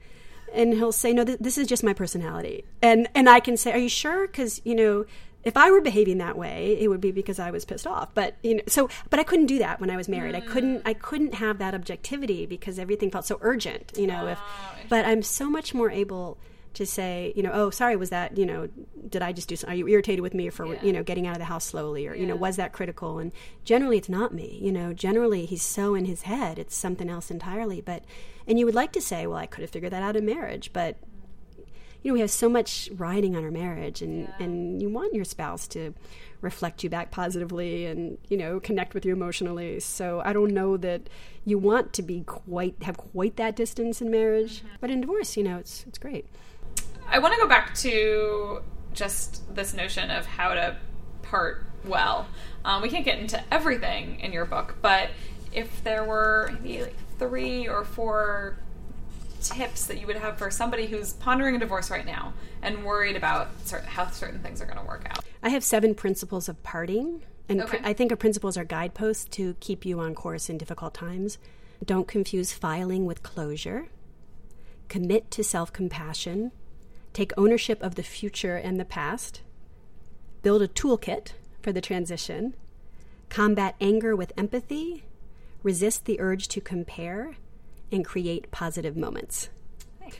And 0.54 0.72
he'll 0.72 0.90
say 0.92 1.12
no 1.12 1.22
th- 1.24 1.38
this 1.38 1.58
is 1.58 1.66
just 1.66 1.84
my 1.84 1.92
personality. 1.92 2.64
And 2.80 3.08
and 3.14 3.28
i 3.28 3.40
can 3.40 3.58
say 3.58 3.72
are 3.72 3.78
you 3.78 3.90
sure? 3.90 4.26
Because 4.26 4.62
you 4.64 4.74
know 4.74 5.04
if 5.44 5.56
i 5.56 5.70
were 5.70 5.80
behaving 5.80 6.18
that 6.18 6.36
way 6.36 6.76
it 6.78 6.88
would 6.88 7.00
be 7.00 7.12
because 7.12 7.38
i 7.38 7.50
was 7.50 7.64
pissed 7.64 7.86
off 7.86 8.12
but 8.14 8.36
you 8.42 8.56
know 8.56 8.62
so 8.66 8.88
but 9.10 9.18
i 9.18 9.22
couldn't 9.22 9.46
do 9.46 9.58
that 9.58 9.80
when 9.80 9.90
i 9.90 9.96
was 9.96 10.08
married 10.08 10.34
i 10.34 10.40
couldn't 10.40 10.82
i 10.84 10.92
couldn't 10.94 11.34
have 11.34 11.58
that 11.58 11.74
objectivity 11.74 12.46
because 12.46 12.78
everything 12.78 13.10
felt 13.10 13.24
so 13.24 13.38
urgent 13.40 13.92
you 13.96 14.06
know 14.06 14.26
if 14.26 14.38
but 14.88 15.04
i'm 15.04 15.22
so 15.22 15.48
much 15.50 15.74
more 15.74 15.90
able 15.90 16.38
to 16.74 16.86
say, 16.86 17.32
you 17.36 17.42
know, 17.42 17.50
oh, 17.52 17.70
sorry, 17.70 17.96
was 17.96 18.10
that, 18.10 18.38
you 18.38 18.46
know, 18.46 18.68
did 19.08 19.22
I 19.22 19.32
just 19.32 19.48
do 19.48 19.56
something? 19.56 19.74
Are 19.74 19.76
you 19.76 19.88
irritated 19.88 20.20
with 20.20 20.34
me 20.34 20.48
for, 20.48 20.74
you 20.82 20.92
know, 20.92 21.02
getting 21.02 21.26
out 21.26 21.34
of 21.34 21.38
the 21.38 21.44
house 21.46 21.64
slowly? 21.64 22.06
Or, 22.06 22.14
you 22.14 22.26
know, 22.26 22.36
was 22.36 22.56
that 22.56 22.72
critical? 22.72 23.18
And 23.18 23.32
generally 23.64 23.98
it's 23.98 24.08
not 24.08 24.32
me. 24.32 24.58
You 24.60 24.72
know, 24.72 24.92
generally 24.92 25.44
he's 25.44 25.62
so 25.62 25.94
in 25.94 26.06
his 26.06 26.22
head, 26.22 26.58
it's 26.58 26.74
something 26.74 27.10
else 27.10 27.30
entirely. 27.30 27.80
But, 27.80 28.04
and 28.46 28.58
you 28.58 28.66
would 28.66 28.74
like 28.74 28.92
to 28.92 29.00
say, 29.00 29.26
well, 29.26 29.38
I 29.38 29.46
could 29.46 29.62
have 29.62 29.70
figured 29.70 29.92
that 29.92 30.02
out 30.02 30.16
in 30.16 30.24
marriage. 30.24 30.72
But, 30.72 30.96
you 32.02 32.10
know, 32.10 32.14
we 32.14 32.20
have 32.20 32.30
so 32.30 32.48
much 32.48 32.90
riding 32.96 33.36
on 33.36 33.44
our 33.44 33.50
marriage, 33.50 34.02
and, 34.02 34.32
and 34.38 34.82
you 34.82 34.88
want 34.88 35.14
your 35.14 35.24
spouse 35.24 35.66
to 35.68 35.94
reflect 36.40 36.82
you 36.82 36.90
back 36.90 37.12
positively 37.12 37.86
and, 37.86 38.18
you 38.28 38.36
know, 38.36 38.58
connect 38.58 38.94
with 38.94 39.06
you 39.06 39.12
emotionally. 39.12 39.78
So 39.78 40.20
I 40.24 40.32
don't 40.32 40.52
know 40.52 40.76
that 40.78 41.02
you 41.44 41.56
want 41.56 41.92
to 41.92 42.02
be 42.02 42.22
quite, 42.22 42.74
have 42.82 42.96
quite 42.96 43.36
that 43.36 43.54
distance 43.54 44.02
in 44.02 44.10
marriage. 44.10 44.62
But 44.80 44.90
in 44.90 45.00
divorce, 45.00 45.36
you 45.36 45.44
know, 45.44 45.58
it's, 45.58 45.84
it's 45.86 45.98
great. 45.98 46.26
I 47.08 47.20
want 47.20 47.34
to 47.34 47.40
go 47.40 47.46
back 47.46 47.74
to 47.76 48.62
just 48.92 49.54
this 49.54 49.72
notion 49.72 50.10
of 50.10 50.26
how 50.26 50.54
to 50.54 50.76
part 51.22 51.64
well. 51.84 52.26
Um, 52.64 52.82
we 52.82 52.88
can't 52.88 53.04
get 53.04 53.20
into 53.20 53.42
everything 53.52 54.18
in 54.18 54.32
your 54.32 54.44
book, 54.44 54.76
but 54.82 55.10
if 55.52 55.84
there 55.84 56.04
were 56.04 56.50
maybe 56.60 56.82
like 56.82 56.96
three 57.18 57.68
or 57.68 57.84
four 57.84 58.56
tips 59.42 59.86
that 59.86 59.98
you 60.00 60.06
would 60.06 60.16
have 60.16 60.38
for 60.38 60.50
somebody 60.50 60.86
who's 60.86 61.12
pondering 61.14 61.56
a 61.56 61.58
divorce 61.58 61.90
right 61.90 62.06
now 62.06 62.32
and 62.62 62.84
worried 62.84 63.16
about 63.16 63.48
cer- 63.64 63.82
how 63.82 64.08
certain 64.10 64.40
things 64.40 64.60
are 64.60 64.66
going 64.66 64.78
to 64.78 64.84
work 64.84 65.06
out. 65.08 65.24
I 65.42 65.48
have 65.50 65.64
seven 65.64 65.94
principles 65.94 66.48
of 66.48 66.62
parting. 66.62 67.22
And 67.48 67.66
pr- 67.66 67.76
I 67.82 67.92
think 67.92 68.12
our 68.12 68.16
principles 68.16 68.56
are 68.56 68.64
guideposts 68.64 69.24
to 69.30 69.54
keep 69.60 69.84
you 69.84 70.00
on 70.00 70.14
course 70.14 70.48
in 70.48 70.58
difficult 70.58 70.94
times. 70.94 71.38
Don't 71.84 72.06
confuse 72.06 72.52
filing 72.52 73.04
with 73.04 73.22
closure. 73.22 73.88
Commit 74.88 75.30
to 75.32 75.42
self 75.42 75.72
compassion. 75.72 76.52
Take 77.12 77.32
ownership 77.36 77.82
of 77.82 77.96
the 77.96 78.02
future 78.02 78.56
and 78.56 78.78
the 78.78 78.84
past. 78.84 79.42
Build 80.42 80.62
a 80.62 80.68
toolkit 80.68 81.32
for 81.62 81.72
the 81.72 81.80
transition. 81.80 82.54
Combat 83.28 83.74
anger 83.80 84.14
with 84.14 84.32
empathy. 84.36 85.04
Resist 85.62 86.04
the 86.04 86.20
urge 86.20 86.48
to 86.48 86.60
compare. 86.60 87.36
And 87.92 88.04
create 88.04 88.50
positive 88.50 88.96
moments. 88.96 89.50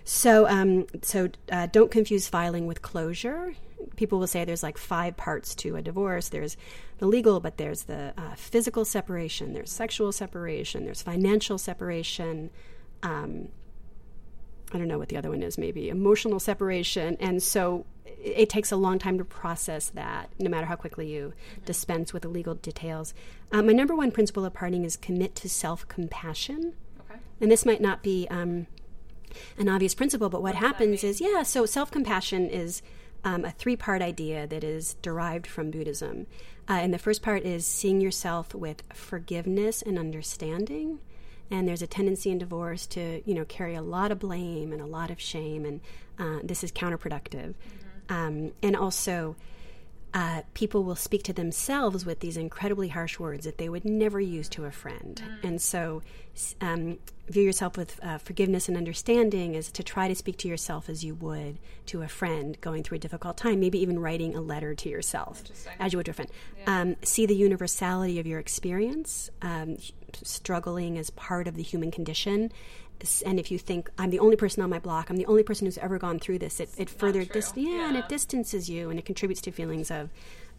So, 0.05 0.47
um, 0.49 0.87
so 1.03 1.31
uh, 1.51 1.67
don't 1.67 1.91
confuse 1.91 2.29
filing 2.29 2.67
with 2.67 2.83
closure. 2.83 3.55
People 3.97 4.19
will 4.19 4.27
say 4.27 4.45
there's 4.45 4.63
like 4.63 4.79
five 4.79 5.17
parts 5.17 5.55
to 5.57 5.77
a 5.77 5.83
divorce. 5.83 6.29
There's 6.29 6.57
the 6.99 7.07
legal, 7.07 7.41
but 7.41 7.57
there's 7.57 7.85
the 7.85 8.15
uh, 8.17 8.35
physical 8.37 8.85
separation. 8.85 9.53
There's 9.53 9.71
sexual 9.71 10.13
separation. 10.13 10.85
There's 10.85 11.03
financial 11.03 11.59
separation. 11.59 12.51
Um, 13.03 13.49
I 14.73 14.79
don't 14.79 14.89
know 14.89 14.99
what 14.99 15.09
the 15.09 15.17
other 15.17 15.31
one 15.31 15.43
is. 15.43 15.59
Maybe 15.59 15.89
emotional 15.89 16.41
separation. 16.41 17.17
And 17.21 17.43
so 17.43 17.85
it, 18.07 18.35
it 18.37 18.49
takes 18.51 18.73
a 18.73 18.77
long 18.77 18.99
time 18.99 19.19
to 19.19 19.25
process 19.25 19.91
that, 19.91 20.31
no 20.39 20.49
matter 20.49 20.67
how 20.67 20.77
quickly 20.77 21.13
you 21.13 21.33
dispense 21.65 22.13
with 22.13 22.23
the 22.23 22.29
legal 22.29 22.55
details. 22.55 23.15
Um, 23.51 23.67
my 23.67 23.73
number 23.73 23.95
one 23.95 24.11
principle 24.13 24.45
of 24.45 24.55
parting 24.55 24.85
is 24.85 24.97
commit 24.97 25.35
to 25.37 25.49
self 25.49 25.87
compassion. 25.89 26.75
Okay. 27.13 27.21
And 27.41 27.51
this 27.51 27.67
might 27.67 27.81
not 27.81 28.03
be 28.03 28.27
um, 28.31 28.67
an 29.59 29.69
obvious 29.69 29.95
principle, 29.95 30.29
but 30.29 30.43
what 30.43 30.55
happens 30.55 31.05
is, 31.05 31.21
yeah, 31.21 31.43
so 31.43 31.67
self 31.67 31.91
compassion 31.91 32.49
is 32.49 32.83
um, 33.25 33.45
a 33.45 33.51
three 33.51 33.77
part 33.77 34.03
idea 34.03 34.47
that 34.47 34.65
is 34.65 34.95
derived 35.03 35.47
from 35.47 35.71
Buddhism. 35.71 36.27
Uh, 36.69 36.75
and 36.75 36.95
the 36.95 36.99
first 36.99 37.23
part 37.23 37.43
is 37.43 37.67
seeing 37.67 38.01
yourself 38.01 38.55
with 38.55 38.83
forgiveness 38.93 39.83
and 39.83 39.99
understanding. 39.99 41.01
And 41.51 41.69
there's 41.69 41.83
a 41.83 41.87
tendency 41.87 42.31
in 42.31 42.39
divorce 42.39 42.87
to, 42.89 43.21
you 43.27 43.35
know, 43.35 43.45
carry 43.45 43.75
a 43.75 43.83
lot 43.83 44.11
of 44.11 44.19
blame 44.19 44.73
and 44.73 44.81
a 44.81 44.87
lot 44.87 45.11
of 45.11 45.21
shame, 45.21 45.67
and 45.67 45.81
uh, 46.19 46.39
this 46.43 46.65
is 46.65 46.73
counterproductive. 46.73 47.55
Um, 48.09 48.53
and 48.63 48.75
also, 48.75 49.37
uh, 50.15 50.43
people 50.55 50.85
will 50.85 50.97
speak 50.97 51.23
to 51.25 51.33
themselves 51.33 52.05
with 52.05 52.21
these 52.21 52.37
incredibly 52.37 52.89
harsh 52.89 53.19
words 53.19 53.45
that 53.45 53.59
they 53.59 53.69
would 53.69 53.85
never 53.85 54.21
use 54.21 54.49
to 54.51 54.65
a 54.65 54.71
friend. 54.71 55.23
Mm. 55.25 55.49
And 55.49 55.63
so, 55.63 56.03
um, 56.61 56.99
view 57.29 57.43
yourself 57.43 57.77
with 57.77 57.99
uh, 58.03 58.19
forgiveness 58.19 58.69
and 58.69 58.77
understanding 58.77 59.55
is 59.55 59.71
to 59.73 59.83
try 59.83 60.09
to 60.09 60.15
speak 60.15 60.37
to 60.39 60.49
yourself 60.49 60.89
as 60.89 61.05
you 61.05 61.15
would 61.15 61.59
to 61.87 62.03
a 62.03 62.09
friend 62.09 62.59
going 62.61 62.83
through 62.83 62.97
a 62.97 62.99
difficult 62.99 63.37
time, 63.37 63.61
maybe 63.61 63.79
even 63.79 63.99
writing 63.99 64.35
a 64.35 64.41
letter 64.41 64.75
to 64.75 64.89
yourself 64.89 65.43
as 65.79 65.93
you 65.93 65.99
would 65.99 66.07
to 66.07 66.11
a 66.11 66.15
friend. 66.15 66.31
Yeah. 66.59 66.81
Um, 66.81 66.97
see 67.03 67.27
the 67.27 67.37
universality 67.37 68.19
of 68.19 68.27
your 68.27 68.39
experience. 68.39 69.31
Um, 69.41 69.79
struggling 70.23 70.99
as 70.99 71.09
part 71.09 71.49
of 71.49 71.57
the 71.57 71.63
human 71.63 71.91
condition 71.91 72.53
and 73.27 73.39
if 73.39 73.51
you 73.51 73.59
think 73.59 73.91
I'm 73.99 74.11
the 74.11 74.19
only 74.19 74.37
person 74.37 74.63
on 74.63 74.71
my 74.71 74.79
block, 74.79 75.11
I'm 75.11 75.17
the 75.17 75.27
only 75.27 75.43
person 75.43 75.67
who's 75.67 75.79
ever 75.79 75.99
gone 75.99 76.19
through 76.19 76.39
this, 76.39 76.61
it, 76.61 76.71
it 76.77 76.91
further 76.91 77.25
dis- 77.25 77.53
yeah, 77.57 77.69
yeah, 77.69 77.89
and 77.89 77.97
it 77.97 78.09
distances 78.09 78.69
you 78.69 78.91
and 78.91 78.99
it 78.99 79.05
contributes 79.05 79.41
to 79.43 79.51
feelings 79.51 79.91
of 79.91 80.11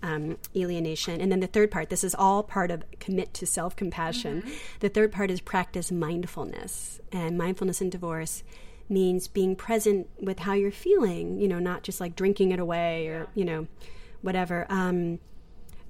um, 0.01 0.37
alienation. 0.55 1.21
And 1.21 1.31
then 1.31 1.39
the 1.39 1.47
third 1.47 1.71
part, 1.71 1.89
this 1.89 2.03
is 2.03 2.13
all 2.13 2.43
part 2.43 2.69
of 2.71 2.83
commit 2.99 3.33
to 3.35 3.45
self 3.45 3.75
compassion. 3.75 4.41
Mm-hmm. 4.41 4.51
The 4.81 4.89
third 4.89 5.11
part 5.11 5.31
is 5.31 5.41
practice 5.41 5.91
mindfulness, 5.91 6.99
and 7.11 7.37
mindfulness 7.37 7.81
in 7.81 7.89
divorce 7.89 8.43
means 8.89 9.27
being 9.27 9.55
present 9.55 10.09
with 10.19 10.39
how 10.39 10.53
you're 10.53 10.71
feeling. 10.71 11.39
You 11.39 11.47
know, 11.47 11.59
not 11.59 11.83
just 11.83 12.01
like 12.01 12.15
drinking 12.15 12.51
it 12.51 12.59
away 12.59 13.07
or 13.07 13.27
you 13.33 13.45
know, 13.45 13.67
whatever. 14.21 14.65
Um, 14.69 15.19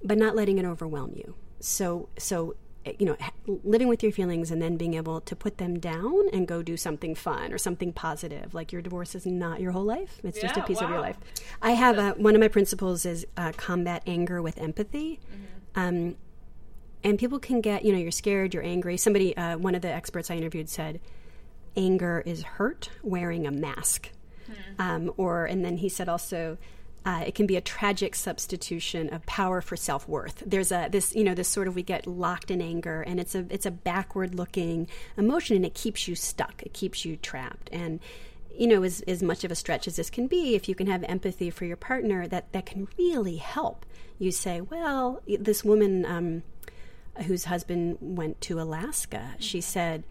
but 0.03 0.17
not 0.17 0.36
letting 0.36 0.57
it 0.57 0.65
overwhelm 0.65 1.13
you. 1.15 1.36
So, 1.60 2.10
so 2.17 2.55
you 2.99 3.05
know, 3.05 3.17
living 3.63 3.87
with 3.87 4.03
your 4.03 4.11
feelings 4.11 4.51
and 4.51 4.61
then 4.61 4.77
being 4.77 4.93
able 4.95 5.21
to 5.21 5.35
put 5.35 5.57
them 5.57 5.79
down 5.79 6.29
and 6.33 6.47
go 6.47 6.61
do 6.61 6.75
something 6.75 7.15
fun 7.15 7.53
or 7.53 7.57
something 7.57 7.93
positive. 7.93 8.53
Like 8.53 8.71
your 8.71 8.81
divorce 8.81 9.15
is 9.15 9.25
not 9.25 9.61
your 9.61 9.71
whole 9.71 9.85
life; 9.85 10.19
it's 10.23 10.37
yeah, 10.37 10.43
just 10.43 10.57
a 10.57 10.63
piece 10.63 10.81
wow. 10.81 10.85
of 10.85 10.89
your 10.89 10.99
life. 10.99 11.17
I 11.61 11.71
have 11.71 11.97
a, 11.97 12.11
one 12.11 12.35
of 12.35 12.41
my 12.41 12.49
principles 12.49 13.05
is 13.05 13.25
uh, 13.37 13.51
combat 13.55 14.03
anger 14.05 14.41
with 14.41 14.57
empathy. 14.57 15.19
Mm-hmm. 15.31 15.79
Um, 15.79 16.15
and 17.03 17.19
people 17.19 17.39
can 17.39 17.59
get, 17.61 17.83
you 17.83 17.91
know, 17.91 17.97
you're 17.97 18.11
scared, 18.11 18.53
you're 18.53 18.63
angry. 18.63 18.95
Somebody, 18.97 19.35
uh, 19.35 19.57
one 19.57 19.75
of 19.75 19.81
the 19.81 19.89
experts 19.89 20.31
I 20.31 20.35
interviewed 20.35 20.69
said, 20.69 21.01
anger 21.75 22.23
is 22.25 22.43
hurt 22.43 22.89
wearing 23.01 23.45
a 23.45 23.51
mask. 23.51 24.09
Mm-hmm. 24.49 24.81
Um, 24.81 25.13
or, 25.17 25.45
and 25.45 25.65
then 25.65 25.77
he 25.77 25.89
said 25.89 26.07
also, 26.07 26.57
uh, 27.05 27.24
it 27.25 27.36
can 27.36 27.45
be 27.45 27.57
a 27.57 27.62
tragic 27.62 28.15
substitution 28.15 29.13
of 29.13 29.25
power 29.25 29.62
for 29.62 29.75
self 29.75 30.07
worth. 30.07 30.41
There's 30.45 30.72
a 30.72 30.88
this 30.89 31.13
you 31.15 31.24
know 31.24 31.33
this 31.33 31.48
sort 31.48 31.67
of 31.67 31.75
we 31.75 31.83
get 31.83 32.07
locked 32.07 32.50
in 32.50 32.62
anger, 32.62 33.01
and 33.01 33.19
it's 33.19 33.36
a 33.36 33.45
it's 33.50 33.65
a 33.65 33.72
backward 33.72 34.36
looking 34.36 34.88
emotion, 35.17 35.55
and 35.55 35.65
it 35.65 35.74
keeps 35.74 36.07
you 36.07 36.15
stuck. 36.15 36.63
It 36.63 36.74
keeps 36.74 37.03
you 37.03 37.17
trapped, 37.17 37.69
and 37.72 38.00
you 38.55 38.67
know 38.67 38.83
as 38.83 39.01
as 39.01 39.22
much 39.22 39.43
of 39.43 39.51
a 39.51 39.55
stretch 39.55 39.88
as 39.88 39.98
this 39.98 40.10
can 40.10 40.27
be, 40.27 40.55
if 40.55 40.69
you 40.69 40.75
can 40.75 40.88
have 40.88 41.03
empathy 41.03 41.50
for 41.50 41.65
your 41.65 41.77
partner, 41.77 42.27
that 42.27 42.51
that 42.53 42.65
can 42.65 42.88
really 42.98 43.38
help. 43.38 43.86
You 44.17 44.31
say, 44.31 44.62
well, 44.62 45.22
this 45.27 45.65
woman 45.65 46.05
um, 46.05 46.43
whose 47.25 47.45
husband 47.45 47.98
went 48.00 48.39
to 48.41 48.62
Alaska, 48.62 49.36
she 49.39 49.60
said. 49.60 50.03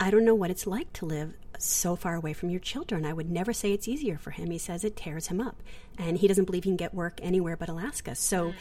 I 0.00 0.10
don't 0.10 0.24
know 0.24 0.34
what 0.34 0.50
it's 0.50 0.66
like 0.66 0.92
to 0.94 1.04
live 1.04 1.34
so 1.58 1.94
far 1.94 2.14
away 2.14 2.32
from 2.32 2.48
your 2.48 2.58
children. 2.60 3.04
I 3.04 3.12
would 3.12 3.30
never 3.30 3.52
say 3.52 3.72
it's 3.72 3.86
easier 3.86 4.16
for 4.16 4.30
him. 4.30 4.50
He 4.50 4.56
says 4.58 4.82
it 4.82 4.96
tears 4.96 5.26
him 5.26 5.40
up. 5.40 5.62
And 5.98 6.16
he 6.16 6.26
doesn't 6.26 6.46
believe 6.46 6.64
he 6.64 6.70
can 6.70 6.76
get 6.76 6.94
work 6.94 7.20
anywhere 7.22 7.56
but 7.56 7.68
Alaska. 7.68 8.14
So, 8.14 8.54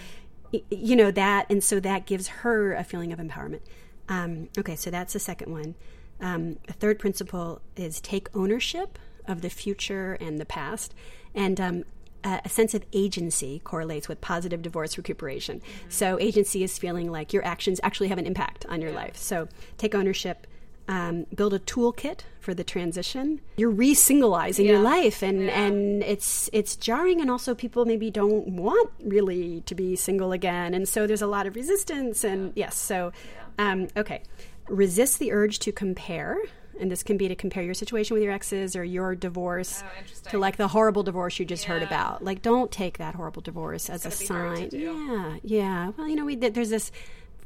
you 0.69 0.97
know, 0.97 1.11
that, 1.11 1.45
and 1.49 1.63
so 1.63 1.79
that 1.79 2.05
gives 2.05 2.27
her 2.27 2.73
a 2.73 2.83
feeling 2.83 3.13
of 3.13 3.19
empowerment. 3.19 3.61
Um, 4.09 4.49
okay, 4.57 4.75
so 4.75 4.91
that's 4.91 5.13
the 5.13 5.19
second 5.19 5.51
one. 5.51 5.75
Um, 6.19 6.57
a 6.67 6.73
third 6.73 6.99
principle 6.99 7.61
is 7.77 8.01
take 8.01 8.27
ownership 8.35 8.99
of 9.25 9.41
the 9.41 9.49
future 9.49 10.17
and 10.19 10.37
the 10.39 10.45
past. 10.45 10.93
And 11.33 11.61
um, 11.61 11.83
a 12.23 12.49
sense 12.49 12.73
of 12.73 12.83
agency 12.91 13.61
correlates 13.63 14.09
with 14.09 14.19
positive 14.19 14.61
divorce 14.61 14.97
recuperation. 14.97 15.59
Mm-hmm. 15.59 15.89
So, 15.89 16.19
agency 16.19 16.63
is 16.63 16.77
feeling 16.77 17.09
like 17.09 17.31
your 17.31 17.45
actions 17.45 17.79
actually 17.81 18.09
have 18.09 18.17
an 18.17 18.25
impact 18.25 18.65
on 18.67 18.81
your 18.81 18.91
yeah. 18.91 18.97
life. 18.97 19.15
So, 19.15 19.47
take 19.77 19.95
ownership, 19.95 20.45
um, 20.89 21.27
build 21.35 21.53
a 21.53 21.59
toolkit 21.59 22.21
for 22.39 22.55
the 22.55 22.63
transition. 22.63 23.39
You're 23.57 23.69
re-singleizing 23.69 24.65
yeah. 24.65 24.71
your 24.71 24.79
life, 24.81 25.21
and 25.21 25.43
yeah. 25.43 25.61
and 25.61 26.03
it's 26.03 26.49
it's 26.51 26.75
jarring, 26.75 27.21
and 27.21 27.29
also 27.29 27.53
people 27.53 27.85
maybe 27.85 28.09
don't 28.09 28.47
want 28.47 28.89
really 28.99 29.61
to 29.67 29.75
be 29.75 29.95
single 29.95 30.31
again, 30.31 30.73
and 30.73 30.89
so 30.89 31.05
there's 31.05 31.21
a 31.21 31.27
lot 31.27 31.45
of 31.45 31.55
resistance. 31.55 32.23
And 32.23 32.51
yes, 32.55 32.75
so 32.75 33.13
um, 33.59 33.87
okay, 33.95 34.23
resist 34.67 35.19
the 35.19 35.31
urge 35.31 35.59
to 35.59 35.71
compare. 35.71 36.37
And 36.81 36.89
this 36.89 37.03
can 37.03 37.17
be 37.17 37.27
to 37.27 37.35
compare 37.35 37.61
your 37.61 37.73
situation 37.73 38.13
with 38.13 38.23
your 38.23 38.31
exes 38.31 38.73
or 38.73 38.85
your 38.85 39.13
divorce 39.13 39.83
oh, 39.85 40.29
to 40.29 40.39
like 40.39 40.55
the 40.55 40.69
horrible 40.69 41.03
divorce 41.03 41.37
you 41.37 41.43
just 41.43 41.65
yeah. 41.65 41.73
heard 41.73 41.83
about. 41.83 42.23
Like, 42.23 42.41
don't 42.41 42.71
take 42.71 42.99
that 42.99 43.15
horrible 43.15 43.41
divorce 43.41 43.89
it's 43.89 44.05
as 44.05 44.21
a 44.21 44.25
sign. 44.25 44.69
Yeah, 44.71 45.35
yeah. 45.43 45.91
Well, 45.97 46.07
you 46.07 46.15
know, 46.15 46.23
we 46.23 46.37
there's 46.37 46.69
this 46.69 46.93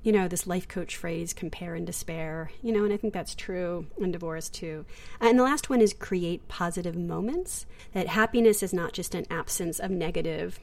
you 0.04 0.12
know, 0.12 0.28
this 0.28 0.46
life 0.46 0.68
coach 0.68 0.98
phrase, 0.98 1.34
compare 1.34 1.76
and 1.76 1.88
despair, 1.88 2.52
you 2.62 2.74
know, 2.74 2.84
and 2.84 2.94
I 2.94 2.98
think 2.98 3.14
that's 3.14 3.34
true 3.34 3.88
in 3.98 4.12
divorce 4.12 4.50
too. 4.50 4.86
Uh, 5.22 5.30
and 5.30 5.40
the 5.40 5.44
last 5.44 5.70
one 5.70 5.82
is 5.82 5.94
create 5.94 6.48
positive 6.50 6.96
moments. 6.96 7.66
That 7.94 8.08
happiness 8.08 8.62
is 8.62 8.74
not 8.74 8.92
just 8.92 9.16
an 9.16 9.26
absence 9.30 9.80
of 9.80 9.90
negative 9.90 10.60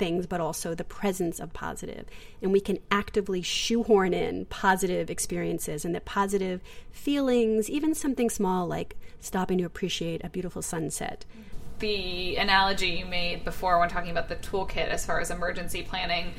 things, 0.00 0.26
but 0.26 0.40
also 0.40 0.74
the 0.74 0.82
presence 0.82 1.38
of 1.38 1.52
positive. 1.52 2.06
And 2.42 2.50
we 2.50 2.60
can 2.60 2.78
actively 2.90 3.42
shoehorn 3.42 4.12
in 4.12 4.46
positive 4.46 5.10
experiences 5.10 5.84
and 5.84 5.94
that 5.94 6.04
positive 6.04 6.60
feelings, 6.90 7.70
even 7.70 7.94
something 7.94 8.28
small 8.30 8.66
like 8.66 8.96
stopping 9.20 9.58
to 9.58 9.64
appreciate 9.64 10.24
a 10.24 10.30
beautiful 10.30 10.62
sunset. 10.62 11.26
The 11.78 12.36
analogy 12.36 12.88
you 12.88 13.06
made 13.06 13.44
before 13.44 13.78
when 13.78 13.88
talking 13.88 14.10
about 14.10 14.28
the 14.28 14.36
toolkit 14.36 14.88
as 14.88 15.06
far 15.06 15.20
as 15.20 15.30
emergency 15.30 15.82
planning 15.82 16.32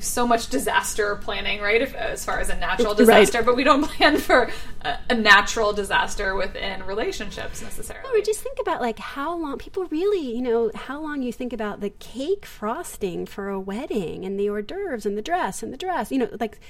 so 0.00 0.26
much 0.26 0.48
disaster 0.48 1.16
planning, 1.16 1.60
right? 1.60 1.80
If, 1.80 1.94
as 1.94 2.24
far 2.24 2.40
as 2.40 2.48
a 2.48 2.56
natural 2.56 2.94
disaster, 2.94 3.38
right. 3.38 3.46
but 3.46 3.56
we 3.56 3.64
don't 3.64 3.82
plan 3.88 4.18
for 4.18 4.50
a, 4.82 4.98
a, 5.10 5.14
natural 5.14 5.72
disaster 5.72 6.34
within 6.34 6.84
relationships 6.84 7.62
necessarily. 7.62 8.20
Or 8.20 8.22
just 8.22 8.40
think 8.40 8.58
about 8.60 8.80
like 8.80 8.98
how 8.98 9.36
long 9.36 9.58
people 9.58 9.84
really, 9.86 10.34
you 10.34 10.42
know, 10.42 10.70
how 10.74 11.00
long 11.00 11.22
you 11.22 11.32
think 11.32 11.52
about 11.52 11.80
the 11.80 11.90
cake 11.90 12.46
frosting 12.46 13.26
for 13.26 13.48
a 13.48 13.60
wedding 13.60 14.24
and 14.24 14.38
the 14.38 14.48
hors 14.48 14.62
d'oeuvres 14.62 15.06
and 15.06 15.16
the 15.16 15.22
dress 15.22 15.62
and 15.62 15.72
the 15.72 15.78
dress, 15.78 16.10
you 16.10 16.18
know, 16.18 16.28
like 16.38 16.60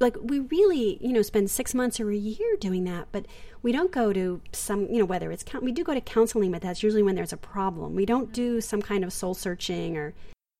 like 0.00 0.16
we 0.20 0.40
really 0.40 0.98
you 1.00 1.12
know 1.12 1.22
spend 1.22 1.50
six 1.50 1.74
months 1.74 2.00
or 2.00 2.10
a 2.10 2.16
year 2.16 2.56
doing 2.58 2.84
that 2.84 3.06
but 3.12 3.26
we 3.62 3.72
don't 3.72 3.92
go 3.92 4.12
to 4.12 4.40
some 4.52 4.86
you 4.88 4.98
know 4.98 5.04
whether 5.04 5.30
it's 5.30 5.44
we 5.62 5.72
do 5.72 5.84
go 5.84 5.94
to 5.94 6.00
counseling 6.00 6.50
but 6.50 6.62
that's 6.62 6.82
usually 6.82 7.02
when 7.02 7.14
there's 7.14 7.32
a 7.32 7.36
problem 7.36 7.94
we 7.94 8.04
don't 8.04 8.32
do 8.32 8.60
some 8.60 8.82
kind 8.82 9.04
of 9.04 9.12
soul 9.12 9.34
searching 9.34 9.96
or 9.96 10.12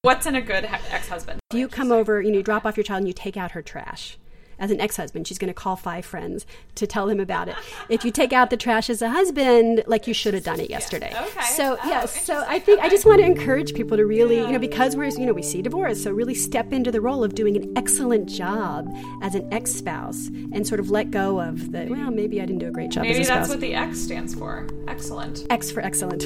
What's 0.04 0.26
in 0.26 0.34
a 0.34 0.42
good 0.42 0.66
ex 0.66 1.08
husband? 1.08 1.40
If 1.50 1.58
you 1.58 1.66
come 1.66 1.90
over, 1.90 2.20
you 2.20 2.30
know, 2.30 2.36
you 2.36 2.42
drop 2.42 2.66
off 2.66 2.76
your 2.76 2.84
child 2.84 2.98
and 2.98 3.08
you 3.08 3.14
take 3.14 3.38
out 3.38 3.52
her 3.52 3.62
trash. 3.62 4.18
As 4.58 4.70
an 4.70 4.78
ex 4.78 4.98
husband, 4.98 5.26
she's 5.26 5.38
going 5.38 5.48
to 5.48 5.54
call 5.54 5.76
five 5.76 6.04
friends 6.04 6.44
to 6.74 6.86
tell 6.86 7.06
them 7.06 7.20
about 7.20 7.48
it. 7.48 7.56
If 7.88 8.04
you 8.04 8.10
take 8.10 8.34
out 8.34 8.50
the 8.50 8.58
trash 8.58 8.90
as 8.90 9.00
a 9.00 9.08
husband, 9.08 9.82
like 9.86 10.06
you 10.06 10.12
should 10.12 10.34
have 10.34 10.44
done 10.44 10.60
it 10.60 10.68
yesterday. 10.68 11.08
Yeah. 11.10 11.24
Okay. 11.24 11.44
So, 11.44 11.78
oh, 11.82 11.88
yes, 11.88 12.22
so 12.22 12.44
I 12.46 12.58
think. 12.58 12.80
I 12.80 12.90
just 12.90 13.06
want 13.06 13.20
to 13.20 13.24
encourage 13.24 13.72
people 13.72 13.96
to 13.96 14.04
really, 14.04 14.36
yeah. 14.36 14.46
you 14.46 14.52
know, 14.52 14.58
because 14.58 14.94
we're, 14.94 15.08
you 15.08 15.24
know, 15.24 15.32
we 15.32 15.42
see 15.42 15.62
divorce, 15.62 16.02
so 16.02 16.10
really 16.12 16.34
step 16.34 16.70
into 16.74 16.92
the 16.92 17.00
role 17.00 17.24
of 17.24 17.34
doing 17.34 17.56
an 17.56 17.72
excellent 17.74 18.28
job 18.28 18.94
as 19.22 19.34
an 19.34 19.50
ex 19.54 19.72
spouse 19.72 20.26
and 20.52 20.66
sort 20.66 20.80
of 20.80 20.90
let 20.90 21.12
go 21.12 21.40
of 21.40 21.72
the, 21.72 21.86
well, 21.88 22.10
maybe 22.10 22.42
I 22.42 22.44
didn't 22.44 22.60
do 22.60 22.68
a 22.68 22.72
great 22.72 22.90
job 22.90 23.04
maybe 23.04 23.24
that's 23.24 23.48
what 23.48 23.60
the 23.60 23.74
X 23.74 24.02
stands 24.02 24.34
for. 24.34 24.68
Excellent. 24.86 25.46
X 25.48 25.70
for 25.70 25.80
excellent. 25.80 26.24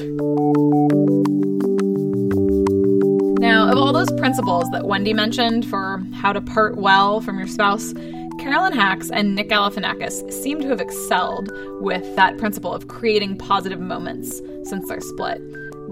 Now, 3.39 3.71
of 3.71 3.79
all 3.79 3.93
those 3.93 4.11
principles 4.19 4.69
that 4.73 4.87
Wendy 4.87 5.13
mentioned 5.13 5.65
for 5.65 6.03
how 6.13 6.33
to 6.33 6.41
part 6.41 6.77
well 6.77 7.21
from 7.21 7.39
your 7.39 7.47
spouse, 7.47 7.95
Carolyn 8.41 8.73
Hax 8.73 9.11
and 9.11 9.37
Nick 9.37 9.49
Galifianakis 9.49 10.33
seem 10.33 10.61
to 10.61 10.67
have 10.67 10.81
excelled 10.81 11.53
with 11.81 12.17
that 12.17 12.37
principle 12.37 12.75
of 12.75 12.89
creating 12.89 13.39
positive 13.39 13.81
moments 13.81 14.43
since 14.65 14.89
their 14.89 15.01
split. 15.01 15.41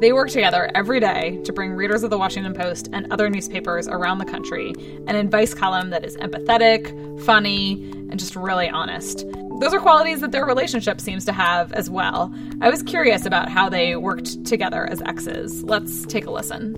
They 0.01 0.13
work 0.13 0.29
together 0.29 0.73
every 0.75 0.99
day 0.99 1.41
to 1.45 1.53
bring 1.53 1.73
readers 1.73 2.03
of 2.03 2.11
the 2.11 2.19
Washington 2.19 2.53
Post 2.53 2.89
and 2.93 3.11
other 3.13 3.31
newspapers 3.31 3.87
around 3.87 4.19
the 4.19 4.25
country 4.25 4.75
an 5.07 5.15
advice 5.15 5.55
column 5.55 5.91
that 5.91 6.05
is 6.05 6.17
empathetic, 6.17 6.85
funny, 7.25 7.75
and 8.11 8.19
just 8.19 8.35
really 8.35 8.69
honest. 8.69 9.25
Those 9.61 9.73
are 9.73 9.81
qualities 9.81 10.21
that 10.21 10.33
their 10.33 10.45
relationship 10.45 11.01
seems 11.01 11.25
to 11.27 11.33
have 11.33 11.73
as 11.75 11.89
well. 11.89 12.35
I 12.61 12.71
was 12.71 12.83
curious 12.83 13.25
about 13.25 13.49
how 13.49 13.69
they 13.69 13.95
worked 13.95 14.45
together 14.45 14.85
as 14.87 15.01
exes. 15.03 15.63
Let's 15.63 16.05
take 16.07 16.27
a 16.27 16.31
listen. 16.33 16.77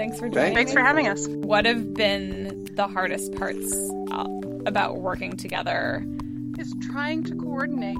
Thanks 0.00 0.18
for 0.18 0.30
joining. 0.30 0.54
Thanks 0.54 0.72
for 0.72 0.80
having 0.80 1.08
us. 1.08 1.28
What 1.28 1.66
have 1.66 1.92
been 1.92 2.64
the 2.74 2.88
hardest 2.88 3.34
parts 3.34 3.70
uh, 4.10 4.24
about 4.64 4.96
working 4.96 5.36
together? 5.36 6.02
Is 6.58 6.74
trying 6.90 7.24
to 7.24 7.34
coordinate 7.34 7.98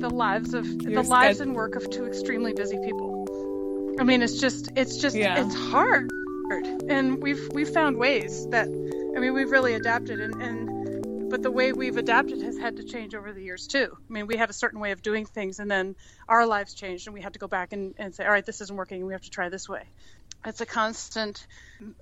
the 0.00 0.10
lives 0.10 0.52
of 0.52 0.66
Your 0.66 1.02
the 1.02 1.08
lives 1.08 1.40
and 1.40 1.54
work 1.54 1.76
of 1.76 1.88
two 1.88 2.04
extremely 2.04 2.52
busy 2.52 2.76
people. 2.84 3.96
I 3.98 4.04
mean, 4.04 4.20
it's 4.20 4.38
just 4.38 4.72
it's 4.76 4.98
just 4.98 5.16
yeah. 5.16 5.42
it's 5.46 5.54
hard, 5.54 6.10
and 6.90 7.22
we've 7.22 7.48
we've 7.54 7.70
found 7.70 7.96
ways 7.96 8.46
that 8.50 8.66
I 8.66 9.18
mean 9.18 9.32
we've 9.32 9.50
really 9.50 9.72
adapted 9.72 10.20
and. 10.20 10.34
and 10.42 10.78
but 11.30 11.42
the 11.42 11.50
way 11.50 11.74
we've 11.74 11.98
adapted 11.98 12.40
has 12.40 12.56
had 12.56 12.76
to 12.78 12.84
change 12.84 13.14
over 13.14 13.34
the 13.34 13.42
years 13.42 13.66
too. 13.66 13.86
I 13.92 14.10
mean, 14.10 14.26
we 14.26 14.38
have 14.38 14.48
a 14.48 14.54
certain 14.54 14.80
way 14.80 14.92
of 14.92 15.02
doing 15.02 15.26
things, 15.26 15.58
and 15.58 15.70
then 15.70 15.94
our 16.26 16.46
lives 16.46 16.72
changed, 16.72 17.06
and 17.06 17.12
we 17.12 17.20
had 17.20 17.34
to 17.34 17.38
go 17.38 17.46
back 17.46 17.74
and, 17.74 17.94
and 17.98 18.14
say, 18.14 18.24
all 18.24 18.30
right, 18.30 18.46
this 18.46 18.62
isn't 18.62 18.74
working, 18.74 19.00
and 19.00 19.06
we 19.06 19.12
have 19.12 19.20
to 19.20 19.30
try 19.30 19.50
this 19.50 19.68
way 19.68 19.82
it's 20.44 20.60
a 20.60 20.66
constant 20.66 21.46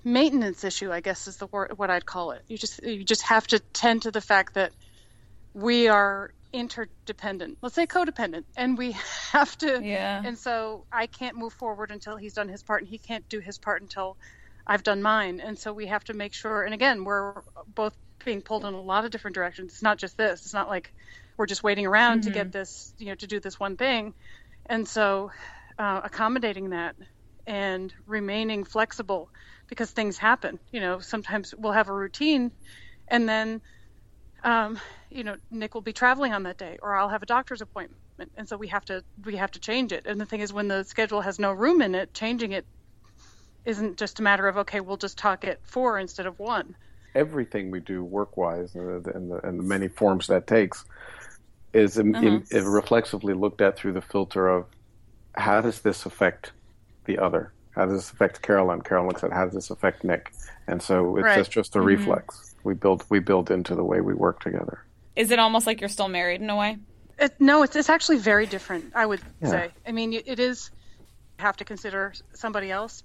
maintenance 0.03 0.63
issue 0.63 0.91
i 0.91 0.99
guess 0.99 1.27
is 1.27 1.37
the 1.37 1.47
word 1.47 1.77
what 1.77 1.89
i'd 1.89 2.05
call 2.05 2.31
it. 2.31 2.41
You 2.47 2.57
just 2.57 2.83
you 2.83 3.03
just 3.03 3.23
have 3.23 3.45
to 3.47 3.59
tend 3.59 4.03
to 4.03 4.11
the 4.11 4.21
fact 4.21 4.55
that 4.55 4.71
we 5.53 5.87
are 5.87 6.31
interdependent. 6.53 7.57
Let's 7.61 7.75
say 7.75 7.87
codependent. 7.87 8.45
And 8.55 8.77
we 8.77 8.91
have 9.31 9.57
to 9.59 9.81
yeah. 9.83 10.21
and 10.23 10.37
so 10.37 10.85
i 10.91 11.07
can't 11.07 11.35
move 11.35 11.53
forward 11.53 11.91
until 11.91 12.17
he's 12.17 12.33
done 12.33 12.47
his 12.47 12.63
part 12.63 12.81
and 12.81 12.89
he 12.89 12.97
can't 12.97 13.27
do 13.29 13.39
his 13.39 13.57
part 13.57 13.81
until 13.81 14.17
i've 14.65 14.83
done 14.83 15.01
mine. 15.01 15.39
And 15.39 15.57
so 15.57 15.73
we 15.73 15.87
have 15.87 16.03
to 16.05 16.13
make 16.13 16.33
sure 16.33 16.63
and 16.63 16.73
again 16.73 17.03
we're 17.03 17.41
both 17.73 17.95
being 18.25 18.41
pulled 18.41 18.65
in 18.65 18.73
a 18.73 18.81
lot 18.81 19.05
of 19.05 19.11
different 19.11 19.35
directions. 19.35 19.73
It's 19.73 19.83
not 19.83 19.97
just 19.97 20.17
this. 20.17 20.41
It's 20.41 20.53
not 20.53 20.67
like 20.67 20.93
we're 21.37 21.45
just 21.45 21.63
waiting 21.63 21.85
around 21.85 22.21
mm-hmm. 22.21 22.29
to 22.29 22.33
get 22.33 22.51
this 22.51 22.93
you 22.97 23.07
know 23.07 23.15
to 23.15 23.27
do 23.27 23.39
this 23.39 23.59
one 23.59 23.77
thing. 23.77 24.13
And 24.65 24.87
so 24.87 25.31
uh, 25.79 26.01
accommodating 26.03 26.71
that 26.71 26.95
and 27.47 27.93
remaining 28.05 28.65
flexible 28.65 29.29
because 29.67 29.89
things 29.89 30.17
happen. 30.17 30.59
You 30.71 30.81
know, 30.81 30.99
sometimes 30.99 31.55
we'll 31.55 31.73
have 31.73 31.89
a 31.89 31.93
routine 31.93 32.51
and 33.07 33.27
then, 33.27 33.61
um, 34.43 34.79
you 35.09 35.23
know, 35.23 35.37
Nick 35.49 35.73
will 35.73 35.81
be 35.81 35.93
traveling 35.93 36.33
on 36.33 36.43
that 36.43 36.57
day 36.57 36.77
or 36.81 36.95
I'll 36.95 37.09
have 37.09 37.23
a 37.23 37.25
doctor's 37.25 37.61
appointment. 37.61 38.01
And 38.35 38.49
so 38.49 38.57
we 38.57 38.67
have 38.67 38.83
to, 38.85 39.03
we 39.23 39.37
have 39.37 39.51
to 39.51 39.59
change 39.59 39.91
it. 39.91 40.05
And 40.05 40.19
the 40.19 40.25
thing 40.25 40.41
is 40.41 40.51
when 40.51 40.67
the 40.67 40.83
schedule 40.83 41.21
has 41.21 41.39
no 41.39 41.51
room 41.51 41.81
in 41.81 41.95
it, 41.95 42.13
changing 42.13 42.51
it 42.51 42.65
isn't 43.65 43.97
just 43.97 44.19
a 44.19 44.23
matter 44.23 44.47
of, 44.47 44.57
okay, 44.57 44.79
we'll 44.79 44.97
just 44.97 45.17
talk 45.17 45.45
at 45.45 45.59
four 45.65 45.99
instead 45.99 46.25
of 46.25 46.39
one. 46.39 46.75
Everything 47.15 47.71
we 47.71 47.79
do 47.79 48.03
work-wise 48.03 48.75
and 48.75 49.03
the, 49.03 49.11
and 49.11 49.31
the, 49.31 49.47
and 49.47 49.59
the 49.59 49.63
many 49.63 49.87
forms 49.87 50.27
that 50.27 50.47
takes 50.47 50.83
is 51.73 51.97
in, 51.97 52.15
uh-huh. 52.15 52.39
in, 52.49 52.65
reflexively 52.65 53.33
looked 53.33 53.61
at 53.61 53.77
through 53.77 53.93
the 53.93 54.01
filter 54.01 54.47
of 54.47 54.65
how 55.33 55.61
does 55.61 55.81
this 55.81 56.05
affect 56.05 56.51
the 57.07 57.17
other? 57.17 57.51
How 57.71 57.85
does 57.85 57.93
this 57.93 58.11
affect 58.11 58.41
Carolyn? 58.41 58.81
Carolyn 58.81 59.17
said, 59.17 59.31
how 59.31 59.45
does 59.45 59.53
this 59.53 59.69
affect 59.69 60.03
Nick? 60.03 60.31
And 60.67 60.81
so 60.81 61.17
it's 61.17 61.23
right. 61.23 61.37
just, 61.37 61.51
just 61.51 61.75
a 61.75 61.79
mm-hmm. 61.79 61.87
reflex. 61.87 62.55
We 62.63 62.73
build 62.73 63.05
we 63.09 63.19
build 63.19 63.49
into 63.49 63.75
the 63.75 63.83
way 63.83 64.01
we 64.01 64.13
work 64.13 64.41
together. 64.41 64.83
Is 65.15 65.31
it 65.31 65.39
almost 65.39 65.65
like 65.65 65.79
you're 65.79 65.89
still 65.89 66.09
married 66.09 66.41
in 66.41 66.49
a 66.49 66.55
way? 66.55 66.77
It, 67.17 67.39
no, 67.39 67.63
it's 67.63 67.75
it's 67.75 67.89
actually 67.89 68.17
very 68.17 68.45
different. 68.45 68.91
I 68.93 69.05
would 69.05 69.21
yeah. 69.41 69.49
say. 69.49 69.71
I 69.87 69.91
mean, 69.91 70.13
it 70.13 70.39
is 70.39 70.69
you 71.39 71.43
have 71.43 71.57
to 71.57 71.65
consider 71.65 72.13
somebody 72.33 72.69
else, 72.69 73.03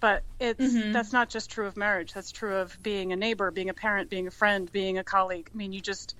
but 0.00 0.22
it's 0.40 0.60
mm-hmm. 0.60 0.92
that's 0.92 1.12
not 1.12 1.28
just 1.28 1.50
true 1.50 1.66
of 1.66 1.76
marriage. 1.76 2.12
That's 2.12 2.32
true 2.32 2.56
of 2.56 2.76
being 2.82 3.12
a 3.12 3.16
neighbor, 3.16 3.50
being 3.50 3.68
a 3.68 3.74
parent, 3.74 4.08
being 4.10 4.26
a 4.26 4.30
friend, 4.30 4.70
being 4.72 4.98
a 4.98 5.04
colleague. 5.04 5.50
I 5.52 5.56
mean, 5.56 5.72
you 5.72 5.80
just 5.80 6.16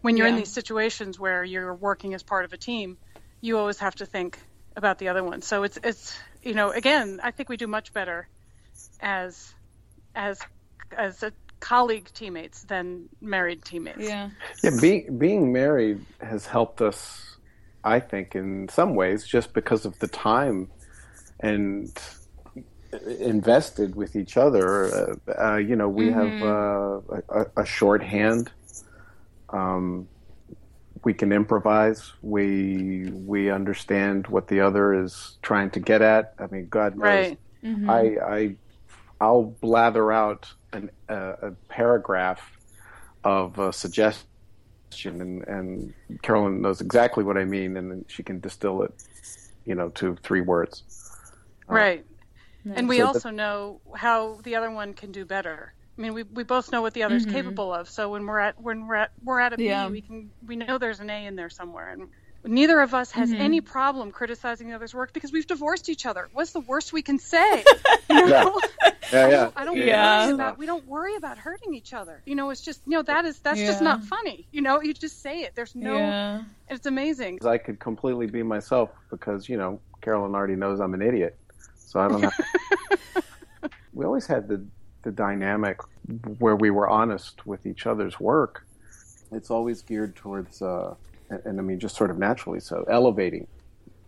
when 0.00 0.16
you're 0.16 0.26
yeah. 0.26 0.32
in 0.32 0.38
these 0.38 0.52
situations 0.52 1.20
where 1.20 1.44
you're 1.44 1.74
working 1.74 2.14
as 2.14 2.22
part 2.22 2.44
of 2.44 2.52
a 2.52 2.58
team, 2.58 2.96
you 3.40 3.58
always 3.58 3.78
have 3.78 3.94
to 3.96 4.06
think 4.06 4.38
about 4.76 4.98
the 4.98 5.08
other 5.08 5.22
one. 5.22 5.40
So 5.40 5.62
it's 5.62 5.78
it's 5.84 6.16
you 6.44 6.54
know 6.54 6.70
again 6.70 7.20
I 7.22 7.30
think 7.30 7.48
we 7.48 7.56
do 7.56 7.66
much 7.66 7.92
better 7.92 8.28
as 9.00 9.54
as 10.14 10.40
as 10.96 11.22
a 11.22 11.32
colleague 11.60 12.08
teammates 12.12 12.64
than 12.64 13.08
married 13.22 13.64
teammates. 13.64 14.00
Yeah. 14.00 14.28
Yeah, 14.62 14.70
being 14.80 15.18
being 15.18 15.52
married 15.52 16.04
has 16.20 16.46
helped 16.46 16.80
us 16.82 17.36
I 17.82 18.00
think 18.00 18.34
in 18.34 18.68
some 18.68 18.94
ways 18.94 19.26
just 19.26 19.52
because 19.52 19.84
of 19.84 19.98
the 19.98 20.08
time 20.08 20.70
and 21.40 21.90
invested 23.20 23.94
with 23.94 24.16
each 24.16 24.36
other. 24.36 25.18
Uh, 25.28 25.32
uh, 25.42 25.56
you 25.56 25.76
know, 25.76 25.88
we 25.88 26.08
mm-hmm. 26.08 26.38
have 26.38 27.38
uh, 27.38 27.46
a, 27.56 27.62
a 27.62 27.66
shorthand. 27.66 28.50
Um, 29.50 30.08
we 31.04 31.14
can 31.14 31.32
improvise. 31.32 32.12
We 32.22 33.10
we 33.12 33.50
understand 33.50 34.26
what 34.26 34.48
the 34.48 34.60
other 34.60 34.94
is 34.94 35.38
trying 35.42 35.70
to 35.70 35.80
get 35.80 36.02
at. 36.02 36.34
I 36.38 36.46
mean, 36.46 36.68
God 36.68 36.96
knows. 36.96 37.02
Right. 37.02 37.38
Mm-hmm. 37.62 37.90
I 37.90 38.00
I 38.20 38.56
I'll 39.20 39.54
blather 39.60 40.12
out 40.12 40.52
an, 40.72 40.90
uh, 41.08 41.34
a 41.42 41.50
paragraph 41.68 42.58
of 43.22 43.58
a 43.58 43.72
suggestion, 43.72 44.26
and 45.04 45.46
and 45.46 45.94
Carolyn 46.22 46.62
knows 46.62 46.80
exactly 46.80 47.24
what 47.24 47.36
I 47.36 47.44
mean, 47.44 47.76
and 47.76 48.04
she 48.08 48.22
can 48.22 48.40
distill 48.40 48.82
it, 48.82 48.92
you 49.64 49.74
know, 49.74 49.90
to 49.90 50.16
three 50.22 50.40
words. 50.40 50.82
Right. 51.66 52.04
Uh, 52.68 52.74
and 52.76 52.88
we 52.88 52.98
so 52.98 53.06
also 53.06 53.28
the, 53.28 53.32
know 53.32 53.80
how 53.94 54.40
the 54.42 54.56
other 54.56 54.70
one 54.70 54.94
can 54.94 55.12
do 55.12 55.24
better. 55.24 55.74
I 55.96 56.00
mean, 56.00 56.14
we, 56.14 56.22
we 56.24 56.42
both 56.42 56.72
know 56.72 56.82
what 56.82 56.92
the 56.92 57.04
other's 57.04 57.24
mm-hmm. 57.24 57.34
capable 57.34 57.72
of. 57.72 57.88
So 57.88 58.10
when 58.10 58.26
we're 58.26 58.40
at 58.40 58.60
when 58.60 58.86
we're 58.86 58.96
at 58.96 59.12
we're 59.22 59.40
at 59.40 59.52
a 59.52 59.56
B, 59.56 59.66
yeah. 59.66 59.88
we 59.88 60.00
can 60.00 60.30
we 60.46 60.56
know 60.56 60.78
there's 60.78 61.00
an 61.00 61.08
A 61.08 61.26
in 61.26 61.36
there 61.36 61.50
somewhere, 61.50 61.90
and 61.90 62.08
neither 62.44 62.80
of 62.80 62.94
us 62.94 63.10
has 63.12 63.30
mm-hmm. 63.30 63.40
any 63.40 63.60
problem 63.60 64.10
criticizing 64.10 64.68
the 64.68 64.74
other's 64.74 64.94
work 64.94 65.12
because 65.12 65.32
we've 65.32 65.46
divorced 65.46 65.88
each 65.88 66.04
other. 66.04 66.28
What's 66.32 66.52
the 66.52 66.60
worst 66.60 66.92
we 66.92 67.02
can 67.02 67.18
say? 67.18 67.64
You 68.10 68.26
know? 68.26 68.60
yeah. 68.82 68.90
yeah, 69.12 69.28
yeah. 69.28 69.50
I 69.56 69.64
don't, 69.64 69.76
yeah. 69.78 70.26
worry 70.26 70.34
about 70.34 70.58
we 70.58 70.66
don't 70.66 70.86
worry 70.86 71.16
about 71.16 71.38
hurting 71.38 71.74
each 71.74 71.94
other. 71.94 72.22
You 72.26 72.34
know, 72.34 72.50
it's 72.50 72.60
just 72.60 72.82
you 72.86 72.92
know 72.92 73.02
that 73.02 73.24
is 73.24 73.38
that's 73.38 73.58
yeah. 73.58 73.66
just 73.66 73.80
not 73.80 74.04
funny. 74.04 74.46
You 74.52 74.60
know, 74.60 74.82
you 74.82 74.92
just 74.92 75.22
say 75.22 75.40
it. 75.40 75.54
There's 75.54 75.74
no. 75.74 75.96
Yeah. 75.96 76.42
It's 76.68 76.86
amazing. 76.86 77.40
I 77.44 77.56
could 77.56 77.80
completely 77.80 78.26
be 78.26 78.42
myself 78.42 78.90
because 79.10 79.48
you 79.48 79.56
know 79.56 79.80
Carolyn 80.02 80.34
already 80.34 80.54
knows 80.54 80.80
I'm 80.80 80.92
an 80.92 81.00
idiot, 81.00 81.36
so 81.74 81.98
I 81.98 82.08
don't 82.08 82.22
have. 82.22 82.34
we 83.94 84.04
always 84.04 84.26
had 84.26 84.48
the 84.48 84.64
the 85.04 85.12
dynamic 85.12 85.78
where 86.38 86.56
we 86.56 86.70
were 86.70 86.88
honest 86.88 87.46
with 87.46 87.66
each 87.66 87.86
other's 87.86 88.18
work, 88.18 88.66
it's 89.32 89.50
always 89.50 89.82
geared 89.82 90.16
towards, 90.16 90.62
uh, 90.62 90.94
and, 91.30 91.40
and, 91.44 91.60
I 91.60 91.62
mean, 91.62 91.78
just 91.78 91.96
sort 91.96 92.10
of 92.10 92.18
naturally 92.18 92.60
so, 92.60 92.84
elevating 92.90 93.46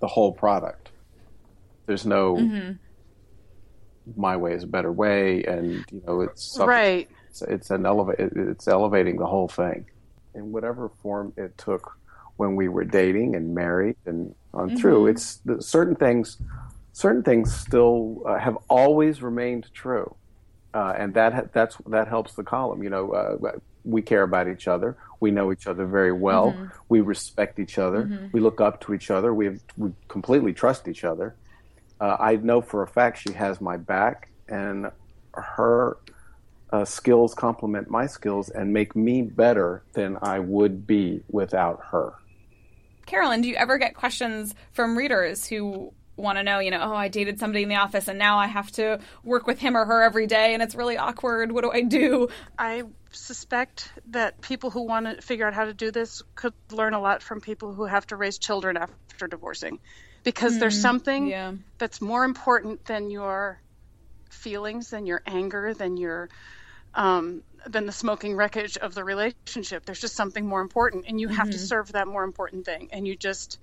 the 0.01 0.07
whole 0.07 0.33
product. 0.33 0.91
There's 1.87 2.05
no 2.05 2.37
mm-hmm. 2.37 2.73
my 4.21 4.37
way 4.37 4.53
is 4.53 4.65
a 4.65 4.67
better 4.67 4.93
way, 4.93 5.45
and 5.45 5.85
you 5.91 6.03
know, 6.07 6.21
it's 6.21 6.59
right. 6.59 7.09
It's, 7.29 7.43
it's 7.43 7.71
an 7.71 7.87
elevate. 7.87 8.19
It's 8.19 8.67
elevating 8.67 9.17
the 9.17 9.27
whole 9.27 9.49
thing 9.49 9.87
in 10.35 10.53
whatever 10.53 10.91
form 11.03 11.33
it 11.37 11.57
took 11.57 11.97
when 12.37 12.57
we 12.57 12.69
were 12.69 12.85
dating 12.85 13.37
and 13.37 13.55
married 13.55 13.97
and 14.05 14.35
on 14.53 14.69
mm-hmm. 14.69 14.77
through. 14.79 15.07
It's 15.07 15.41
certain 15.61 15.95
things. 15.95 16.39
Certain 16.93 17.23
things 17.23 17.55
still 17.55 18.23
uh, 18.27 18.39
have 18.39 18.57
always 18.69 19.21
remained 19.21 19.69
true 19.75 20.17
uh, 20.77 20.95
and 20.99 21.15
that 21.15 21.55
that's 21.55 21.77
that 21.87 22.07
helps 22.07 22.35
the 22.35 22.43
column. 22.45 22.83
You 22.83 22.91
know, 22.91 23.13
uh, 23.13 23.53
we 23.85 24.03
care 24.03 24.23
about 24.23 24.47
each 24.47 24.69
other. 24.69 24.95
We 25.21 25.31
know 25.31 25.51
each 25.51 25.67
other 25.67 25.87
very 25.87 26.13
well. 26.13 26.53
Mm-hmm. 26.53 26.67
We 26.91 27.01
respect 27.01 27.59
each 27.59 27.79
other. 27.79 28.03
Mm-hmm. 28.03 28.27
We 28.33 28.41
look 28.41 28.61
up 28.61 28.83
to 28.83 28.93
each 28.93 29.11
other. 29.11 29.33
We 29.33 29.47
have, 29.47 29.61
we 29.79 29.93
completely 30.09 30.53
trust 30.53 30.87
each 30.87 31.03
other. 31.03 31.35
Uh, 31.99 32.17
I 32.21 32.37
know 32.37 32.61
for 32.61 32.83
a 32.83 32.87
fact 32.87 33.19
she 33.27 33.33
has 33.33 33.59
my 33.59 33.79
back, 33.79 34.29
and 34.49 34.91
her 35.33 35.97
uh, 36.71 36.85
skills 36.85 37.33
complement 37.33 37.89
my 37.89 38.07
skills 38.07 38.51
and 38.51 38.75
make 38.75 38.95
me 38.95 39.23
better 39.23 39.83
than 39.95 40.19
I 40.21 40.41
would 40.41 40.87
be 40.87 41.23
without 41.31 41.81
her. 41.91 42.13
Carolyn, 43.07 43.41
do 43.41 43.49
you 43.49 43.55
ever 43.55 43.79
get 43.79 43.95
questions 43.95 44.55
from 44.73 44.99
readers 44.99 45.47
who 45.47 45.95
want 46.17 46.39
to 46.39 46.43
know, 46.43 46.59
you 46.59 46.71
know, 46.71 46.81
oh, 46.81 46.95
I 46.95 47.09
dated 47.09 47.39
somebody 47.39 47.63
in 47.63 47.69
the 47.69 47.77
office 47.77 48.09
and 48.09 48.19
now 48.19 48.39
I 48.39 48.47
have 48.47 48.71
to 48.73 49.01
work 49.23 49.47
with 49.47 49.59
him 49.59 49.77
or 49.77 49.85
her 49.85 50.03
every 50.03 50.27
day 50.27 50.55
and 50.55 50.63
it's 50.63 50.75
really 50.75 50.97
awkward. 50.97 51.53
What 51.53 51.63
do 51.63 51.71
I 51.71 51.83
do? 51.83 52.29
I 52.59 52.85
suspect 53.13 53.91
that 54.09 54.41
people 54.41 54.71
who 54.71 54.83
want 54.83 55.07
to 55.07 55.23
figure 55.23 55.47
out 55.47 55.55
how 55.55 55.65
to 55.65 55.75
do 55.75 55.91
this 55.91 56.23
could 56.35 56.55
learn 56.71 56.95
a 56.95 57.01
lot 57.01 57.23
from 57.23 57.41
people 57.41 57.73
who 57.73 57.85
have 57.85 58.07
to 58.09 58.17
raise 58.17 58.39
children 58.39 58.77
after 58.77 59.27
divorcing 59.27 59.79
because 60.25 60.53
mm-hmm. 60.53 60.61
there's 60.61 60.81
something 60.81 61.29
yeah. 61.29 61.53
that's 61.79 62.01
more 62.01 62.25
important 62.25 62.85
than 62.87 63.11
your 63.11 63.61
feelings, 64.31 64.91
than 64.91 65.07
your 65.07 65.23
anger, 65.27 65.73
than 65.75 65.97
your 65.97 66.29
um, 66.95 67.43
than 67.67 67.87
the 67.87 67.93
smoking 67.93 68.37
wreckage 68.37 68.77
of 68.77 68.95
the 68.95 69.05
relationship. 69.05 69.85
There's 69.85 70.01
just 70.01 70.17
something 70.17 70.47
more 70.47 70.61
important, 70.61 71.05
and 71.09 71.21
you 71.21 71.29
have 71.29 71.49
mm-hmm. 71.49 71.53
to 71.53 71.59
serve 71.59 71.93
that 71.93 72.09
more 72.09 72.25
important 72.25 72.65
thing. 72.65 72.89
And 72.93 73.07
you 73.07 73.17
just 73.17 73.59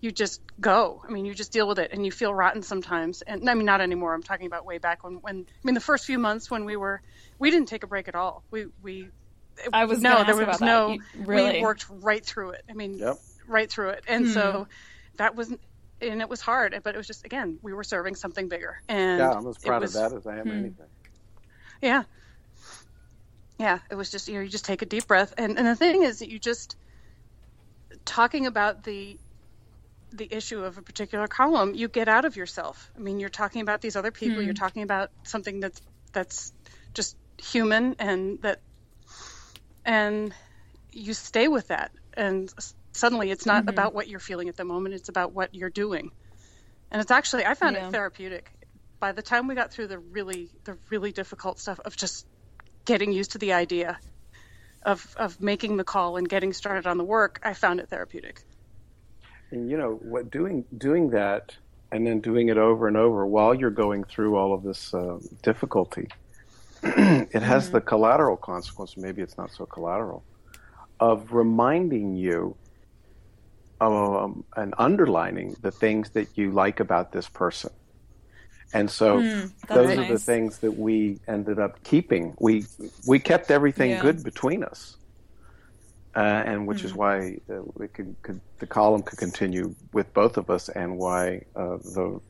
you 0.00 0.12
just 0.12 0.40
go. 0.60 1.02
I 1.06 1.10
mean, 1.10 1.24
you 1.24 1.34
just 1.34 1.52
deal 1.52 1.66
with 1.66 1.78
it, 1.78 1.90
and 1.92 2.04
you 2.04 2.12
feel 2.12 2.32
rotten 2.32 2.62
sometimes. 2.62 3.22
And 3.22 3.48
I 3.48 3.54
mean, 3.54 3.66
not 3.66 3.80
anymore. 3.80 4.14
I'm 4.14 4.22
talking 4.22 4.46
about 4.46 4.64
way 4.64 4.78
back 4.78 5.02
when, 5.02 5.14
when 5.14 5.46
I 5.48 5.66
mean, 5.66 5.74
the 5.74 5.80
first 5.80 6.06
few 6.06 6.18
months 6.18 6.50
when 6.50 6.64
we 6.64 6.76
were, 6.76 7.02
we 7.38 7.50
didn't 7.50 7.68
take 7.68 7.82
a 7.82 7.86
break 7.86 8.08
at 8.08 8.14
all. 8.14 8.44
We 8.50 8.66
we. 8.82 9.08
I 9.72 9.86
was 9.86 10.00
no, 10.00 10.22
there 10.22 10.36
was 10.36 10.60
no. 10.60 10.90
You, 10.90 11.02
really, 11.16 11.54
we 11.54 11.62
worked 11.62 11.86
right 11.90 12.24
through 12.24 12.50
it. 12.50 12.62
I 12.70 12.74
mean, 12.74 12.98
yep. 12.98 13.16
right 13.48 13.68
through 13.68 13.90
it, 13.90 14.04
and 14.06 14.26
hmm. 14.26 14.32
so 14.32 14.68
that 15.16 15.34
was, 15.34 15.48
and 16.00 16.20
it 16.20 16.28
was 16.28 16.40
hard. 16.40 16.78
But 16.84 16.94
it 16.94 16.98
was 16.98 17.08
just 17.08 17.24
again, 17.24 17.58
we 17.60 17.72
were 17.72 17.82
serving 17.82 18.14
something 18.14 18.48
bigger, 18.48 18.80
and 18.88 19.18
yeah, 19.18 19.32
I'm 19.32 19.46
as 19.48 19.58
proud 19.58 19.82
was, 19.82 19.96
of 19.96 20.10
that 20.10 20.16
as 20.16 20.26
I 20.28 20.38
am 20.38 20.44
hmm. 20.44 20.50
anything. 20.50 20.86
Yeah, 21.82 22.04
yeah, 23.58 23.80
it 23.90 23.96
was 23.96 24.10
just 24.12 24.28
you 24.28 24.34
know 24.34 24.40
you 24.42 24.48
just 24.48 24.64
take 24.64 24.82
a 24.82 24.86
deep 24.86 25.08
breath, 25.08 25.34
and 25.36 25.58
and 25.58 25.66
the 25.66 25.74
thing 25.74 26.04
is 26.04 26.20
that 26.20 26.28
you 26.28 26.38
just 26.38 26.76
talking 28.04 28.46
about 28.46 28.84
the 28.84 29.18
the 30.12 30.28
issue 30.30 30.64
of 30.64 30.78
a 30.78 30.82
particular 30.82 31.28
column, 31.28 31.74
you 31.74 31.88
get 31.88 32.08
out 32.08 32.24
of 32.24 32.36
yourself. 32.36 32.90
I 32.96 33.00
mean, 33.00 33.20
you're 33.20 33.28
talking 33.28 33.62
about 33.62 33.80
these 33.80 33.96
other 33.96 34.10
people. 34.10 34.38
Hmm. 34.38 34.44
You're 34.44 34.54
talking 34.54 34.82
about 34.82 35.10
something 35.24 35.60
that's 35.60 35.80
that's 36.12 36.52
just 36.94 37.16
human, 37.36 37.96
and 37.98 38.40
that 38.42 38.60
and 39.84 40.34
you 40.92 41.14
stay 41.14 41.48
with 41.48 41.68
that. 41.68 41.92
And 42.14 42.52
suddenly, 42.92 43.30
it's 43.30 43.46
not 43.46 43.62
mm-hmm. 43.62 43.70
about 43.70 43.94
what 43.94 44.08
you're 44.08 44.20
feeling 44.20 44.48
at 44.48 44.56
the 44.56 44.64
moment. 44.64 44.94
It's 44.94 45.08
about 45.08 45.32
what 45.32 45.54
you're 45.54 45.70
doing. 45.70 46.10
And 46.90 47.00
it's 47.00 47.10
actually 47.10 47.44
I 47.44 47.54
found 47.54 47.76
yeah. 47.76 47.88
it 47.88 47.92
therapeutic. 47.92 48.50
by 48.98 49.12
the 49.12 49.22
time 49.22 49.46
we 49.46 49.54
got 49.54 49.70
through 49.70 49.88
the 49.88 49.98
really 49.98 50.48
the 50.64 50.76
really 50.90 51.12
difficult 51.12 51.58
stuff 51.58 51.78
of 51.84 51.96
just 51.96 52.26
getting 52.84 53.12
used 53.12 53.32
to 53.32 53.38
the 53.38 53.52
idea 53.52 53.98
of 54.82 55.14
of 55.18 55.40
making 55.40 55.76
the 55.76 55.84
call 55.84 56.16
and 56.16 56.28
getting 56.28 56.52
started 56.52 56.86
on 56.86 56.98
the 56.98 57.04
work, 57.04 57.40
I 57.42 57.54
found 57.54 57.80
it 57.80 57.88
therapeutic. 57.88 58.42
And 59.50 59.70
you 59.70 59.76
know 59.76 59.92
what 60.02 60.30
doing 60.30 60.64
doing 60.76 61.10
that 61.10 61.56
and 61.90 62.06
then 62.06 62.20
doing 62.20 62.48
it 62.48 62.58
over 62.58 62.86
and 62.86 62.96
over 62.96 63.26
while 63.26 63.54
you're 63.54 63.70
going 63.70 64.04
through 64.04 64.36
all 64.36 64.52
of 64.52 64.62
this 64.62 64.92
uh, 64.92 65.18
difficulty, 65.42 66.08
it 66.82 67.42
has 67.42 67.64
mm-hmm. 67.64 67.76
the 67.76 67.80
collateral 67.80 68.36
consequence. 68.36 68.96
Maybe 68.96 69.22
it's 69.22 69.38
not 69.38 69.50
so 69.50 69.64
collateral 69.66 70.22
of 71.00 71.32
reminding 71.32 72.16
you 72.16 72.56
um, 73.80 74.44
and 74.56 74.74
underlining 74.78 75.56
the 75.62 75.70
things 75.70 76.10
that 76.10 76.36
you 76.36 76.50
like 76.50 76.80
about 76.80 77.12
this 77.12 77.28
person. 77.28 77.70
And 78.72 78.90
so 78.90 79.18
mm, 79.18 79.50
those 79.68 79.88
nice. 79.88 79.98
are 79.98 80.12
the 80.12 80.18
things 80.18 80.58
that 80.58 80.72
we 80.72 81.20
ended 81.26 81.58
up 81.58 81.82
keeping. 81.84 82.34
We 82.38 82.66
we 83.06 83.18
kept 83.18 83.50
everything 83.50 83.92
yeah. 83.92 84.02
good 84.02 84.22
between 84.22 84.62
us, 84.62 84.98
uh, 86.16 86.42
and 86.46 86.66
which 86.66 86.82
mm. 86.82 86.84
is 86.86 86.94
why 86.94 87.38
uh, 87.50 87.62
we 87.74 87.88
could, 87.88 88.14
could, 88.22 88.40
the 88.58 88.66
column 88.66 89.02
could 89.02 89.18
continue 89.18 89.74
with 89.92 90.12
both 90.14 90.36
of 90.36 90.50
us, 90.50 90.68
and 90.70 90.96
why 90.98 91.42
uh, 91.56 91.76
the 91.76 92.20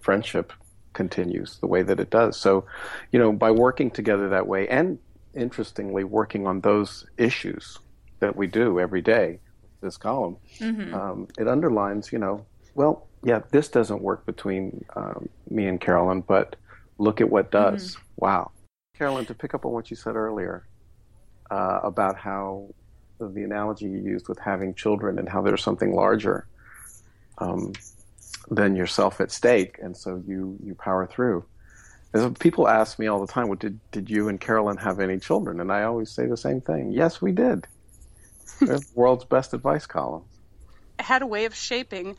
friendship 0.00 0.52
continues 0.92 1.58
the 1.58 1.66
way 1.66 1.82
that 1.82 2.00
it 2.00 2.10
does. 2.10 2.36
So, 2.36 2.64
you 3.12 3.18
know, 3.18 3.32
by 3.32 3.50
working 3.50 3.90
together 3.90 4.28
that 4.30 4.46
way, 4.46 4.66
and 4.68 4.98
interestingly, 5.34 6.04
working 6.04 6.46
on 6.46 6.60
those 6.60 7.06
issues 7.18 7.78
that 8.20 8.34
we 8.34 8.46
do 8.46 8.80
every 8.80 9.02
day, 9.02 9.38
this 9.82 9.98
column, 9.98 10.36
mm-hmm. 10.58 10.94
um, 10.94 11.28
it 11.38 11.46
underlines, 11.46 12.12
you 12.12 12.18
know, 12.18 12.46
well, 12.74 13.06
yeah, 13.22 13.40
this 13.50 13.68
doesn't 13.68 14.00
work 14.00 14.24
between 14.24 14.84
um, 14.94 15.28
me 15.50 15.66
and 15.66 15.80
Carolyn, 15.80 16.22
but 16.22 16.56
look 16.98 17.20
at 17.20 17.28
what 17.28 17.50
does. 17.50 17.96
Mm-hmm. 17.96 18.02
Wow. 18.16 18.50
Carolyn, 18.96 19.26
to 19.26 19.34
pick 19.34 19.52
up 19.52 19.66
on 19.66 19.72
what 19.72 19.90
you 19.90 19.96
said 19.96 20.16
earlier 20.16 20.66
uh, 21.50 21.80
about 21.82 22.16
how 22.16 22.68
the 23.18 23.42
analogy 23.42 23.86
you 23.86 23.98
used 23.98 24.28
with 24.28 24.38
having 24.38 24.74
children 24.74 25.18
and 25.18 25.28
how 25.28 25.42
there's 25.42 25.62
something 25.62 25.94
larger 25.94 26.46
um, 27.38 27.72
than 28.50 28.76
yourself 28.76 29.20
at 29.20 29.30
stake, 29.30 29.78
and 29.82 29.96
so 29.96 30.22
you, 30.26 30.56
you 30.62 30.74
power 30.74 31.06
through. 31.06 31.44
People 32.38 32.66
ask 32.66 32.98
me 32.98 33.08
all 33.08 33.20
the 33.20 33.30
time, 33.30 33.48
well, 33.48 33.56
did, 33.56 33.78
did 33.90 34.08
you 34.08 34.28
and 34.28 34.40
Carolyn 34.40 34.78
have 34.78 35.00
any 35.00 35.18
children? 35.18 35.60
And 35.60 35.70
I 35.70 35.82
always 35.82 36.10
say 36.10 36.26
the 36.26 36.36
same 36.36 36.62
thing. 36.62 36.92
Yes, 36.92 37.20
we 37.20 37.32
did. 37.32 37.66
the 38.60 38.82
world's 38.94 39.24
best 39.24 39.52
advice 39.52 39.84
column. 39.84 40.24
had 40.98 41.20
a 41.20 41.26
way 41.26 41.44
of 41.44 41.54
shaping 41.54 42.16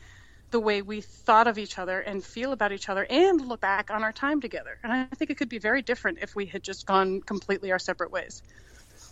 the 0.50 0.60
way 0.60 0.82
we 0.82 1.00
thought 1.00 1.46
of 1.46 1.58
each 1.58 1.78
other 1.78 2.00
and 2.00 2.24
feel 2.24 2.52
about 2.52 2.72
each 2.72 2.88
other 2.88 3.06
and 3.10 3.46
look 3.46 3.60
back 3.60 3.90
on 3.90 4.02
our 4.02 4.12
time 4.12 4.40
together. 4.40 4.78
And 4.82 4.92
I 4.92 5.04
think 5.16 5.30
it 5.30 5.36
could 5.36 5.48
be 5.48 5.58
very 5.58 5.82
different 5.82 6.18
if 6.22 6.34
we 6.34 6.46
had 6.46 6.62
just 6.62 6.86
gone 6.86 7.20
completely 7.20 7.72
our 7.72 7.78
separate 7.78 8.10
ways. 8.10 8.42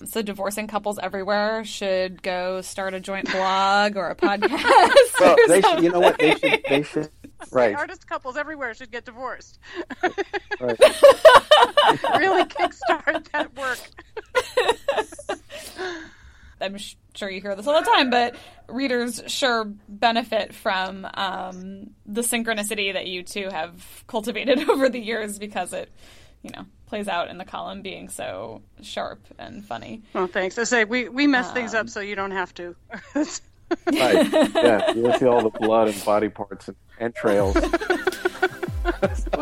So 0.05 0.23
divorcing 0.23 0.67
couples 0.67 0.99
everywhere 0.99 1.65
should 1.65 2.23
go 2.23 2.61
start 2.61 2.93
a 2.95 3.01
joint 3.01 3.31
blog 3.31 3.97
or 3.97 4.11
a 4.11 4.15
podcast. 4.15 5.21
well, 5.21 5.37
they 5.49 5.63
should, 5.63 5.83
you 5.83 5.91
know 5.91 6.01
what? 6.01 6.19
They 6.19 6.35
should. 6.35 6.63
They 6.69 6.83
should. 6.83 7.11
Right. 7.51 7.75
Artist 7.75 8.07
couples 8.07 8.37
everywhere 8.37 8.75
should 8.75 8.91
get 8.91 9.05
divorced. 9.05 9.59
Right. 10.03 10.79
really 12.19 12.45
kickstart 12.45 13.31
that 13.33 13.55
work. 13.57 13.79
I'm 16.61 16.77
sure 17.15 17.29
you 17.29 17.41
hear 17.41 17.55
this 17.55 17.67
all 17.67 17.79
the 17.79 17.87
time, 17.87 18.11
but 18.11 18.37
readers 18.69 19.23
sure 19.27 19.65
benefit 19.89 20.55
from 20.55 21.07
um, 21.15 21.91
the 22.07 22.23
synchronicity 22.23 22.93
that 22.95 23.07
you 23.07 23.23
two 23.23 23.49
have 23.51 24.05
cultivated 24.07 24.59
over 24.71 24.89
the 24.89 25.01
years 25.01 25.39
because 25.39 25.73
it, 25.73 25.91
you 26.43 26.51
know, 26.51 26.65
plays 26.87 27.09
out 27.09 27.29
in 27.29 27.39
the 27.39 27.45
column 27.45 27.83
being 27.83 28.09
so 28.09 28.63
sharp 28.83 29.21
and 29.39 29.65
funny. 29.65 30.03
Well, 30.13 30.27
thanks. 30.27 30.59
I 30.59 30.65
say 30.65 30.85
we 30.85 31.09
we 31.09 31.27
mess 31.27 31.49
um, 31.49 31.55
things 31.55 31.75
up 31.75 31.83
um, 31.83 31.89
so 31.89 32.01
you 32.01 32.15
don't 32.15 32.31
have 32.31 32.55
to. 32.55 32.75
right. 33.15 34.33
Yeah. 34.33 34.93
You 34.93 35.13
see 35.19 35.27
all 35.27 35.43
the 35.43 35.51
blood 35.51 35.89
and 35.89 36.05
body 36.05 36.29
parts 36.29 36.69
and 36.69 36.77
entrails. 36.99 37.57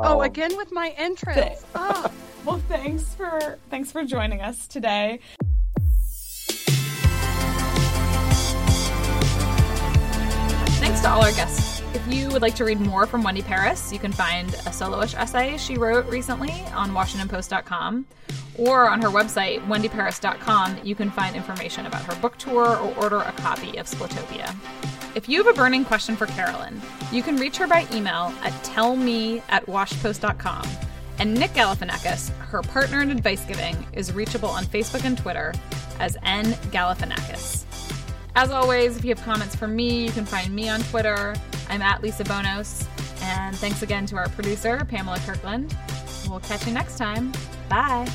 oh, 0.00 0.22
again 0.22 0.56
with 0.56 0.72
my 0.72 0.94
entrails. 0.96 1.64
Oh. 1.74 2.10
Well, 2.44 2.62
thanks 2.68 3.14
for 3.14 3.58
thanks 3.68 3.92
for 3.92 4.04
joining 4.04 4.40
us 4.40 4.66
today. 4.66 5.20
Thanks 10.80 11.00
to 11.02 11.10
all 11.10 11.22
our 11.22 11.32
guests. 11.32 11.77
If 11.98 12.14
you 12.14 12.28
would 12.28 12.42
like 12.42 12.54
to 12.54 12.64
read 12.64 12.78
more 12.78 13.06
from 13.06 13.24
Wendy 13.24 13.42
Paris, 13.42 13.92
you 13.92 13.98
can 13.98 14.12
find 14.12 14.48
a 14.54 14.70
soloish 14.70 15.18
essay 15.18 15.56
she 15.56 15.76
wrote 15.76 16.06
recently 16.06 16.52
on 16.72 16.92
WashingtonPost.com 16.92 18.06
or 18.56 18.88
on 18.88 19.02
her 19.02 19.08
website, 19.08 19.66
wendyparis.com, 19.66 20.78
you 20.84 20.94
can 20.94 21.10
find 21.10 21.34
information 21.34 21.86
about 21.86 22.02
her 22.02 22.14
book 22.20 22.38
tour 22.38 22.76
or 22.76 22.94
order 22.94 23.16
a 23.16 23.32
copy 23.32 23.78
of 23.78 23.86
Splitopia. 23.86 24.54
If 25.16 25.28
you 25.28 25.42
have 25.42 25.52
a 25.52 25.56
burning 25.56 25.84
question 25.84 26.14
for 26.14 26.26
Carolyn, 26.26 26.80
you 27.10 27.24
can 27.24 27.36
reach 27.36 27.56
her 27.56 27.66
by 27.66 27.84
email 27.92 28.32
at 28.44 28.52
tellme 28.62 29.42
at 29.48 29.66
washpost.com. 29.66 30.68
And 31.18 31.34
Nick 31.34 31.50
Galifianakis, 31.50 32.30
her 32.36 32.62
partner 32.62 33.02
in 33.02 33.10
advice 33.10 33.44
giving, 33.44 33.76
is 33.92 34.12
reachable 34.12 34.50
on 34.50 34.66
Facebook 34.66 35.04
and 35.04 35.18
Twitter 35.18 35.52
as 35.98 36.16
N 36.22 36.44
Galifianakis. 36.70 37.57
As 38.40 38.52
always, 38.52 38.96
if 38.96 39.04
you 39.04 39.12
have 39.12 39.24
comments 39.24 39.56
for 39.56 39.66
me, 39.66 40.04
you 40.04 40.12
can 40.12 40.24
find 40.24 40.54
me 40.54 40.68
on 40.68 40.80
Twitter. 40.82 41.34
I'm 41.68 41.82
at 41.82 42.04
Lisa 42.04 42.22
Bonos. 42.22 42.86
And 43.20 43.56
thanks 43.56 43.82
again 43.82 44.06
to 44.06 44.16
our 44.16 44.28
producer, 44.28 44.84
Pamela 44.84 45.18
Kirkland. 45.26 45.76
We'll 46.28 46.38
catch 46.38 46.64
you 46.64 46.72
next 46.72 46.98
time. 46.98 47.32
Bye. 47.68 48.08